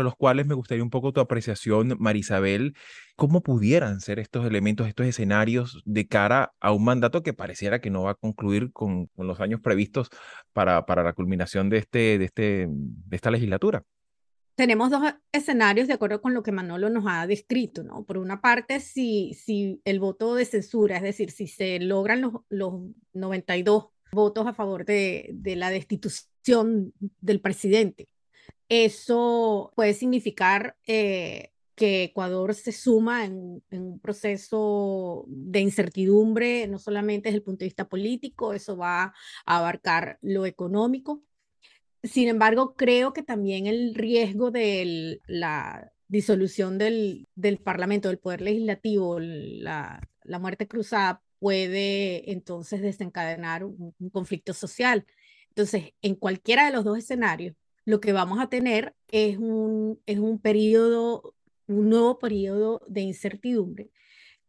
los 0.03 0.15
cuales 0.15 0.45
me 0.45 0.55
gustaría 0.55 0.83
un 0.83 0.89
poco 0.89 1.13
tu 1.13 1.21
apreciación, 1.21 1.95
Marisabel, 1.99 2.75
cómo 3.15 3.41
pudieran 3.41 4.01
ser 4.01 4.19
estos 4.19 4.45
elementos, 4.45 4.87
estos 4.87 5.05
escenarios 5.05 5.81
de 5.85 6.07
cara 6.07 6.53
a 6.59 6.73
un 6.73 6.83
mandato 6.83 7.23
que 7.23 7.33
pareciera 7.33 7.79
que 7.79 7.91
no 7.91 8.03
va 8.03 8.11
a 8.11 8.15
concluir 8.15 8.71
con, 8.73 9.07
con 9.07 9.27
los 9.27 9.39
años 9.39 9.61
previstos 9.61 10.09
para, 10.51 10.85
para 10.85 11.03
la 11.03 11.13
culminación 11.13 11.69
de, 11.69 11.77
este, 11.77 12.17
de, 12.17 12.25
este, 12.25 12.67
de 12.69 13.15
esta 13.15 13.31
legislatura 13.31 13.83
tenemos 14.55 14.89
dos 14.89 15.01
escenarios 15.31 15.87
de 15.87 15.93
acuerdo 15.93 16.21
con 16.21 16.33
lo 16.33 16.43
que 16.43 16.51
Manolo 16.51 16.89
nos 16.89 17.05
ha 17.07 17.25
descrito, 17.25 17.81
¿no? 17.81 18.03
Por 18.03 18.17
una 18.17 18.41
parte, 18.41 18.81
si, 18.81 19.33
si 19.33 19.79
el 19.85 20.01
voto 20.01 20.35
de 20.35 20.43
censura, 20.43 20.97
es 20.97 21.01
decir, 21.01 21.31
si 21.31 21.47
se 21.47 21.79
logran 21.79 22.19
los, 22.19 22.33
los 22.49 22.73
92 23.13 23.85
votos 24.11 24.47
a 24.47 24.53
favor 24.53 24.83
de, 24.83 25.29
de 25.31 25.55
la 25.55 25.69
destitución 25.69 26.91
del 27.21 27.39
presidente, 27.39 28.09
eso 28.69 29.73
puede 29.75 29.93
significar 29.93 30.77
eh, 30.87 31.51
que 31.75 32.05
Ecuador 32.05 32.53
se 32.55 32.71
suma 32.71 33.25
en, 33.25 33.63
un 33.71 33.99
proceso 33.99 35.25
de 35.27 35.61
incertidumbre, 35.61 36.67
no 36.67 36.79
solamente 36.79 37.29
desde 37.29 37.37
el 37.37 37.43
punto 37.43 37.59
de 37.59 37.67
vista 37.67 37.89
político, 37.89 38.53
eso 38.53 38.77
va 38.77 39.13
a 39.45 39.57
abarcar 39.57 40.19
lo 40.21 40.45
económico, 40.45 41.23
sin 42.03 42.29
embargo, 42.29 42.75
creo 42.75 43.13
que 43.13 43.23
también 43.23 43.67
el 43.67 43.93
riesgo 43.95 44.51
de 44.51 45.19
la 45.27 45.91
disolución 46.07 46.77
del, 46.77 47.27
del 47.35 47.57
Parlamento, 47.59 48.07
del 48.07 48.19
Poder 48.19 48.41
Legislativo, 48.41 49.19
la, 49.19 50.01
la, 50.23 50.39
muerte 50.39 50.67
cruzada, 50.67 51.21
puede 51.39 52.31
entonces 52.31 52.81
desencadenar 52.81 53.63
un, 53.65 53.93
un 53.99 54.09
conflicto 54.09 54.53
social. 54.53 55.05
Entonces, 55.49 55.93
en 56.01 56.15
cualquiera 56.15 56.65
de 56.65 56.71
los 56.71 56.85
dos 56.85 56.97
escenarios, 56.97 57.55
lo 57.89 57.99
que 57.99 58.13
vamos 58.13 58.39
a 58.39 58.49
tener 58.49 58.95
es 59.07 59.39
un, 59.39 59.99
es 60.05 60.19
un 60.19 60.37
periodo, 60.39 61.33
un 61.65 61.89
nuevo 61.89 62.19
periodo 62.19 62.83
de 62.87 63.01
incertidumbre, 63.01 63.89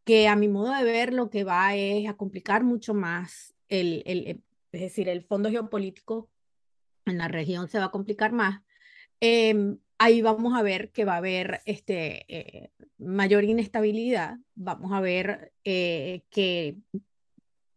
que 0.04 0.28
a 0.28 0.36
mi 0.36 0.48
modo 0.48 0.74
de 0.74 0.84
ver 0.84 1.14
lo 1.14 1.30
que 1.30 1.42
va 1.42 1.74
es 1.74 2.06
a 2.06 2.18
complicar 2.18 2.64
mucho 2.64 2.92
más 2.92 3.54
el, 3.68 4.02
el 4.04 4.42
es 4.72 4.80
decir, 4.82 5.08
el 5.08 5.24
fondo 5.24 5.50
geopolítico 5.50 6.28
en 7.06 7.16
la 7.16 7.28
región 7.28 7.66
se 7.68 7.78
va 7.78 7.86
a 7.86 7.90
complicar 7.90 8.32
más. 8.32 8.60
Eh, 9.22 9.54
ahí 9.96 10.20
vamos 10.20 10.54
a 10.54 10.62
ver 10.62 10.92
que 10.92 11.06
va 11.06 11.14
a 11.14 11.18
haber 11.18 11.62
este, 11.64 12.26
eh, 12.28 12.70
mayor 12.98 13.44
inestabilidad, 13.44 14.36
vamos 14.54 14.92
a 14.92 15.00
ver 15.00 15.54
eh, 15.64 16.24
que 16.28 16.76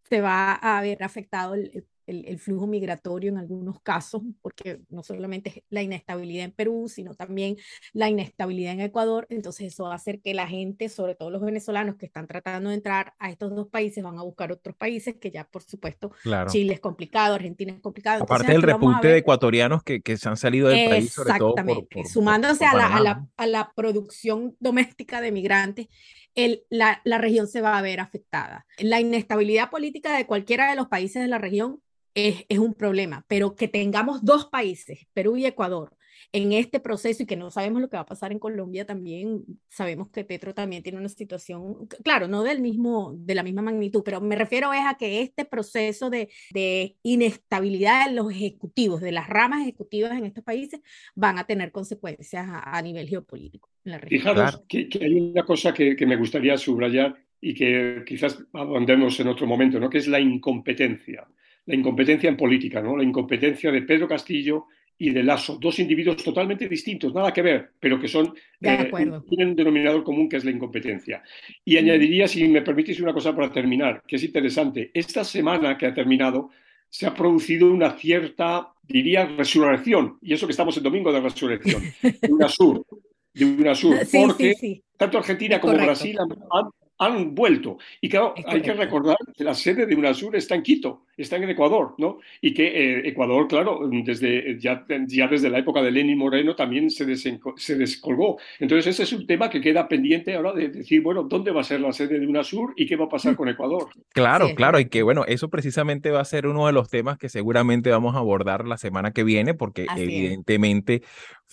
se 0.09 0.19
va 0.19 0.55
a 0.55 0.79
haber 0.79 1.03
afectado 1.03 1.53
el, 1.53 1.87
el, 2.07 2.39
flujo 2.39 2.67
migratorio 2.67 3.29
en 3.29 3.37
algunos 3.37 3.79
casos, 3.81 4.21
porque 4.41 4.81
no 4.89 5.03
solamente 5.03 5.49
es 5.49 5.63
la 5.69 5.81
inestabilidad 5.81 6.45
en 6.45 6.51
Perú, 6.51 6.87
sino 6.87 7.15
también 7.15 7.57
la 7.93 8.09
inestabilidad 8.09 8.73
en 8.73 8.81
Ecuador. 8.81 9.25
Entonces 9.29 9.73
eso 9.73 9.85
va 9.85 9.93
a 9.93 9.95
hacer 9.95 10.19
que 10.21 10.33
la 10.33 10.47
gente, 10.47 10.89
sobre 10.89 11.15
todo 11.15 11.29
los 11.29 11.41
venezolanos 11.41 11.95
que 11.95 12.05
están 12.05 12.27
tratando 12.27 12.69
de 12.69 12.75
entrar 12.75 13.13
a 13.19 13.29
estos 13.29 13.55
dos 13.55 13.67
países, 13.67 14.03
van 14.03 14.17
a 14.17 14.23
buscar 14.23 14.51
otros 14.51 14.75
países, 14.75 15.15
que 15.15 15.31
ya 15.31 15.45
por 15.45 15.63
supuesto 15.63 16.11
Chile 16.47 16.73
es 16.73 16.79
complicado, 16.79 17.35
Argentina 17.35 17.73
es 17.73 17.79
complicado. 17.79 18.23
Aparte 18.23 18.51
del 18.51 18.61
repunte 18.61 19.07
de 19.07 19.17
ecuatorianos 19.17 19.83
que, 19.83 20.01
que, 20.01 20.17
se 20.17 20.29
han 20.29 20.37
salido 20.37 20.67
del 20.69 20.89
país, 20.89 21.13
sobre 21.13 21.37
todo 21.37 21.55
por, 21.55 22.07
sumándose 22.07 22.65
a, 22.65 22.75
la, 22.75 22.95
a, 22.95 23.01
la, 23.01 23.27
a 23.37 23.47
la 23.47 23.71
producción 23.75 24.55
doméstica 24.59 25.21
de 25.21 25.31
migrantes 25.31 25.87
el, 26.35 26.63
la, 26.69 27.01
la, 27.03 27.17
región 27.17 27.47
se 27.47 27.61
va 27.61 27.77
a 27.77 27.81
ver 27.81 27.99
afectada. 27.99 28.65
La 28.79 28.99
inestabilidad 28.99 29.69
política 29.69 30.15
de 30.15 30.25
cualquiera 30.25 30.69
de 30.69 30.75
los 30.75 30.87
países 30.87 31.21
de 31.21 31.27
la 31.27 31.37
región 31.37 31.81
es, 32.13 32.45
es, 32.49 32.59
un 32.59 32.73
problema, 32.73 33.25
pero 33.27 33.55
que 33.55 33.67
tengamos 33.67 34.23
dos 34.23 34.45
países, 34.45 35.07
Perú 35.13 35.37
y 35.37 35.45
Ecuador, 35.45 35.95
en 36.31 36.51
este 36.51 36.79
proceso 36.79 37.23
y 37.23 37.25
que 37.25 37.35
no 37.35 37.51
sabemos 37.51 37.81
lo 37.81 37.89
que 37.89 37.95
va 37.97 38.01
a 38.01 38.07
pasar 38.07 38.31
en 38.31 38.39
Colombia 38.39 38.85
también, 38.85 39.43
sabemos 39.69 40.09
que 40.09 40.25
Petro 40.25 40.53
también 40.53 40.81
tiene 40.81 40.97
una 40.97 41.09
situación, 41.09 41.87
claro, 42.03 42.27
no 42.27 42.43
del 42.43 42.59
mismo, 42.59 43.13
de 43.15 43.35
la 43.35 43.43
misma 43.43 43.61
magnitud, 43.61 44.01
pero 44.03 44.19
me 44.19 44.35
refiero 44.35 44.73
es 44.73 44.81
a 44.85 44.95
que 44.95 45.21
este 45.21 45.45
proceso 45.45 46.09
de, 46.09 46.29
de 46.51 46.95
inestabilidad 47.03 48.07
de 48.07 48.15
los 48.15 48.31
ejecutivos, 48.31 49.01
de 49.01 49.11
las 49.11 49.27
ramas 49.27 49.61
ejecutivas 49.61 50.17
en 50.17 50.25
estos 50.25 50.43
países, 50.43 50.81
van 51.13 51.37
a 51.37 51.45
tener 51.45 51.71
consecuencias 51.71 52.47
a, 52.49 52.81
nivel 52.81 53.07
geopolítico. 53.07 53.69
Fijaros 54.07 54.63
que, 54.67 54.89
que, 54.89 55.05
hay 55.05 55.13
una 55.13 55.45
cosa 55.45 55.73
que, 55.73 55.95
que 55.95 56.05
me 56.05 56.17
gustaría 56.17 56.57
subrayar 56.57 57.15
y 57.39 57.53
que 57.53 58.03
quizás 58.05 58.43
abandonemos 58.53 59.19
en 59.19 59.27
otro 59.27 59.45
momento, 59.45 59.79
¿no? 59.79 59.89
que 59.89 59.99
es 59.99 60.07
la 60.07 60.19
incompetencia. 60.19 61.27
La 61.65 61.75
incompetencia 61.75 62.29
en 62.29 62.37
política, 62.37 62.81
¿no? 62.81 62.97
la 62.97 63.03
incompetencia 63.03 63.71
de 63.71 63.83
Pedro 63.83 64.07
Castillo 64.07 64.67
y 64.97 65.09
de 65.09 65.23
Lasso, 65.23 65.57
dos 65.59 65.79
individuos 65.79 66.23
totalmente 66.23 66.67
distintos, 66.67 67.13
nada 67.13 67.33
que 67.33 67.41
ver, 67.41 67.71
pero 67.79 67.99
que 67.99 68.07
son 68.07 68.33
eh, 68.61 68.91
tienen 69.27 69.49
un 69.49 69.55
denominador 69.55 70.03
común 70.03 70.29
que 70.29 70.37
es 70.37 70.45
la 70.45 70.51
incompetencia. 70.51 71.23
Y 71.65 71.77
añadiría, 71.77 72.27
si 72.27 72.47
me 72.47 72.61
permitís 72.61 72.99
una 72.99 73.13
cosa 73.13 73.35
para 73.35 73.51
terminar, 73.51 74.03
que 74.07 74.17
es 74.17 74.23
interesante. 74.23 74.91
Esta 74.93 75.23
semana 75.23 75.77
que 75.77 75.87
ha 75.87 75.93
terminado 75.93 76.51
se 76.89 77.07
ha 77.07 77.13
producido 77.13 77.71
una 77.71 77.97
cierta, 77.97 78.71
diría, 78.83 79.25
resurrección, 79.25 80.19
y 80.21 80.33
eso 80.33 80.45
que 80.45 80.51
estamos 80.51 80.77
en 80.77 80.83
domingo 80.83 81.11
de 81.11 81.21
resurrección, 81.21 81.81
de 82.01 82.31
UNASUR, 82.31 82.85
de 83.33 83.45
UNASUR, 83.45 83.97
porque 84.11 84.81
tanto 84.95 85.17
Argentina 85.17 85.59
como 85.59 85.73
Brasil 85.73 86.17
han, 86.19 86.69
han 86.97 87.33
vuelto. 87.33 87.77
Y 88.01 88.09
claro, 88.09 88.33
hay 88.45 88.61
que 88.61 88.73
recordar 88.73 89.17
que 89.35 89.43
la 89.43 89.53
sede 89.53 89.85
de 89.85 89.95
UNASUR 89.95 90.35
está 90.35 90.55
en 90.55 90.63
Quito, 90.63 91.05
está 91.17 91.37
en 91.37 91.49
Ecuador, 91.49 91.95
¿no? 91.97 92.19
Y 92.41 92.53
que 92.53 92.67
eh, 92.67 93.07
Ecuador, 93.07 93.47
claro, 93.47 93.89
desde, 94.05 94.59
ya, 94.59 94.85
ya, 95.07 95.27
desde 95.27 95.49
la 95.49 95.59
época 95.59 95.81
de 95.81 95.91
Lenin 95.91 96.17
Moreno 96.17 96.55
también 96.55 96.89
se, 96.89 97.15
se 97.15 97.75
descolgó. 97.75 98.37
Entonces 98.59 98.87
ese 98.87 99.03
es 99.03 99.13
un 99.13 99.27
tema 99.27 99.49
que 99.49 99.61
queda 99.61 99.87
pendiente 99.87 100.35
ahora 100.35 100.53
de 100.53 100.69
decir, 100.69 101.01
bueno, 101.01 101.23
¿dónde 101.23 101.51
va 101.51 101.61
a 101.61 101.65
ser 101.65 101.81
la 101.81 101.91
sede 101.91 102.19
de 102.19 102.27
UNASUR 102.27 102.73
y 102.75 102.85
qué 102.85 102.95
va 102.95 103.05
a 103.05 103.09
pasar 103.09 103.35
con 103.35 103.49
Ecuador? 103.49 103.89
Claro, 104.13 104.53
claro, 104.55 104.79
y 104.79 104.85
que 104.85 105.01
bueno, 105.01 105.25
eso 105.27 105.49
precisamente 105.49 106.11
va 106.11 106.21
a 106.21 106.25
ser 106.25 106.45
uno 106.45 106.67
de 106.67 106.71
los 106.71 106.89
temas 106.89 107.17
que 107.17 107.29
seguramente 107.29 107.89
vamos 107.89 108.15
a 108.15 108.19
abordar 108.19 108.67
la 108.67 108.77
semana 108.77 109.11
que 109.11 109.23
viene, 109.23 109.55
porque 109.55 109.87
evidentemente 109.97 111.01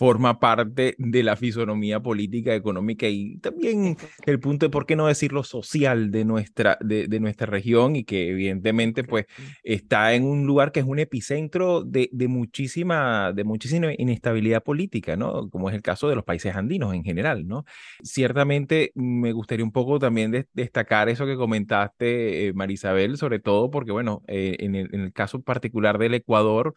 forma 0.00 0.40
parte 0.40 0.94
de 0.96 1.22
la 1.22 1.36
fisonomía 1.36 2.00
política, 2.00 2.54
económica 2.54 3.06
y 3.06 3.36
también 3.36 3.98
el 4.24 4.40
punto 4.40 4.64
de 4.64 4.70
por 4.70 4.86
qué 4.86 4.96
no 4.96 5.06
decirlo 5.06 5.44
social 5.44 6.10
de 6.10 6.24
nuestra, 6.24 6.78
de, 6.80 7.06
de 7.06 7.20
nuestra 7.20 7.46
región 7.46 7.96
y 7.96 8.04
que 8.04 8.30
evidentemente 8.30 9.04
pues 9.04 9.26
está 9.62 10.14
en 10.14 10.24
un 10.24 10.46
lugar 10.46 10.72
que 10.72 10.80
es 10.80 10.86
un 10.86 11.00
epicentro 11.00 11.84
de, 11.84 12.08
de, 12.14 12.28
muchísima, 12.28 13.34
de 13.34 13.44
muchísima 13.44 13.88
inestabilidad 13.98 14.62
política, 14.62 15.16
¿no? 15.16 15.50
Como 15.50 15.68
es 15.68 15.74
el 15.74 15.82
caso 15.82 16.08
de 16.08 16.14
los 16.14 16.24
países 16.24 16.56
andinos 16.56 16.94
en 16.94 17.04
general, 17.04 17.46
¿no? 17.46 17.66
Ciertamente 18.02 18.92
me 18.94 19.32
gustaría 19.32 19.66
un 19.66 19.72
poco 19.72 19.98
también 19.98 20.46
destacar 20.54 21.10
eso 21.10 21.26
que 21.26 21.36
comentaste, 21.36 22.46
eh, 22.46 22.52
Marisabel, 22.54 23.18
sobre 23.18 23.38
todo 23.38 23.70
porque, 23.70 23.92
bueno, 23.92 24.22
eh, 24.28 24.56
en, 24.60 24.76
el, 24.76 24.88
en 24.94 25.02
el 25.02 25.12
caso 25.12 25.42
particular 25.42 25.98
del 25.98 26.14
Ecuador, 26.14 26.72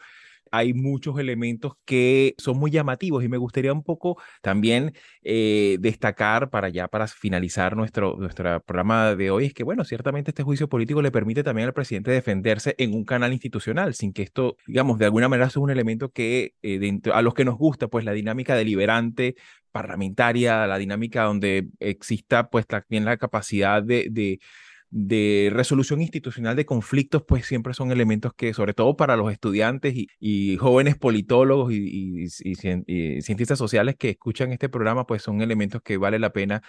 hay 0.54 0.76
muchos 0.76 1.18
elementos 1.18 1.74
que 1.84 2.36
son 2.38 2.60
muy 2.60 2.70
llamativos 2.70 3.24
y 3.24 3.28
me 3.28 3.38
gustaría 3.38 3.74
un 3.74 3.82
poco 3.82 4.22
también 4.44 4.94
eh, 5.24 5.78
destacar 5.80 6.52
para 6.52 6.70
ya, 6.70 6.88
para 6.88 7.08
finalizar 7.08 7.76
nuestro, 7.76 8.18
nuestro 8.20 8.62
programa 8.62 9.16
de 9.16 9.32
hoy, 9.32 9.46
es 9.48 9.54
que, 9.56 9.63
bueno, 9.63 9.84
ciertamente 9.84 10.30
este 10.30 10.44
juicio 10.44 10.70
político 10.70 11.02
le 11.02 11.10
permite 11.10 11.42
también 11.42 11.70
al 11.70 11.74
presidente 11.74 12.12
defenderse 12.12 12.76
en 12.78 12.94
un 12.94 13.04
canal 13.04 13.34
institucional, 13.34 13.96
sin 13.96 14.13
que 14.13 14.22
esto, 14.22 14.56
digamos, 14.68 15.00
de 15.00 15.06
alguna 15.06 15.28
manera 15.28 15.50
sea 15.50 15.63
un 15.63 15.72
elemento 15.72 16.12
que 16.12 16.54
eh, 16.62 17.00
a 17.12 17.24
los 17.24 17.34
que 17.34 17.46
nos 17.46 17.58
gusta, 17.58 17.88
pues 17.88 18.06
la 18.06 18.12
dinámica 18.12 18.56
deliberante 18.56 19.34
parlamentaria, 19.72 20.68
la 20.68 20.78
dinámica 20.78 21.24
donde 21.24 21.70
exista 21.80 22.52
pues 22.52 22.68
también 22.68 23.06
la 23.06 23.18
capacidad 23.18 23.82
de, 23.82 24.08
de 24.12 24.39
de 24.95 25.49
resolución 25.51 26.01
institucional 26.01 26.56
de 26.56 26.67
conflictos, 26.67 27.23
pues 27.27 27.47
siempre 27.47 27.73
son 27.73 27.91
elementos 27.91 28.32
que, 28.36 28.53
sobre 28.53 28.75
todo 28.75 28.95
para 28.95 29.17
los 29.17 29.32
estudiantes 29.32 29.95
y, 29.95 30.58
jóvenes 30.58 30.95
politólogos 30.95 31.73
y, 31.73 32.29
cientistas 32.29 33.58
sociales 33.58 33.95
que 33.97 34.12
escuchan 34.12 34.51
este 34.51 34.69
programa, 34.69 35.08
pues 35.08 35.23
son 35.23 35.41
elementos 35.41 35.82
que 35.82 35.97
vale 35.97 36.19
la 36.19 36.32
pena 36.32 36.62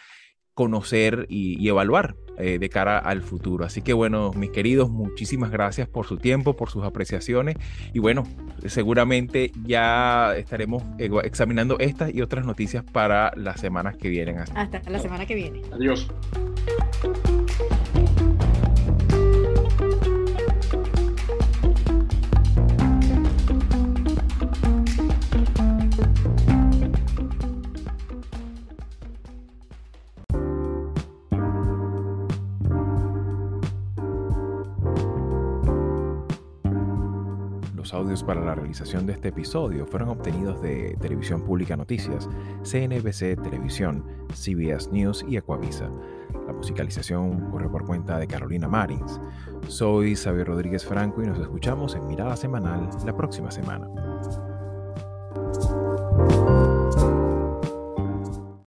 conocer 0.55 1.27
y, 1.29 1.69
evaluar 1.69 2.17
eh, 2.39 2.59
de 2.59 2.69
cara 2.71 2.99
al 2.99 3.21
futuro. 3.21 3.67
Así 3.67 3.83
que 3.83 3.93
bueno, 3.93 4.33
mis 4.33 4.51
queridos, 4.51 4.89
muchísimas 4.89 5.51
gracias 5.51 5.87
por 5.87 6.07
su 6.07 6.17
tiempo, 6.17 6.57
por 6.57 6.71
sus 6.71 6.83
apreciaciones 6.85 7.57
y 7.93 7.99
bueno, 7.99 8.23
seguramente 8.65 9.53
ya 9.67 10.35
estaremos 10.35 10.83
examinando 10.99 11.79
estas 11.79 12.15
y 12.15 12.23
otras 12.23 12.47
noticias 12.47 12.85
para 12.85 13.33
las 13.37 13.61
semanas 13.61 13.99
que 13.99 14.09
vienen. 14.09 14.39
Hasta 14.39 14.81
la 14.89 14.99
semana 14.99 15.27
que 15.27 15.35
viene. 15.35 15.61
Adiós. 15.73 16.09
audios 38.15 38.23
para 38.23 38.45
la 38.45 38.55
realización 38.55 39.07
de 39.07 39.15
este 39.15 39.29
episodio 39.31 39.87
fueron 39.87 40.09
obtenidos 40.11 40.63
de 40.63 40.97
Televisión 41.01 41.43
Pública 41.43 41.77
Noticias, 41.77 42.29
CNBC 42.63 43.43
Televisión, 43.43 44.05
CBS 44.33 44.93
News 44.93 45.25
y 45.29 45.37
Ecuavisa. 45.37 45.91
La 46.47 46.53
musicalización 46.53 47.51
corre 47.51 47.69
por 47.69 47.85
cuenta 47.85 48.21
de 48.21 48.29
Carolina 48.29 48.69
Marins. 48.69 49.21
Soy 49.67 50.15
Xavier 50.15 50.47
Rodríguez 50.47 50.85
Franco 50.85 51.25
y 51.25 51.27
nos 51.27 51.41
escuchamos 51.41 51.97
en 51.97 52.07
Mirada 52.07 52.37
Semanal 52.37 52.89
la 53.05 53.17
próxima 53.17 53.51
semana. 53.51 53.89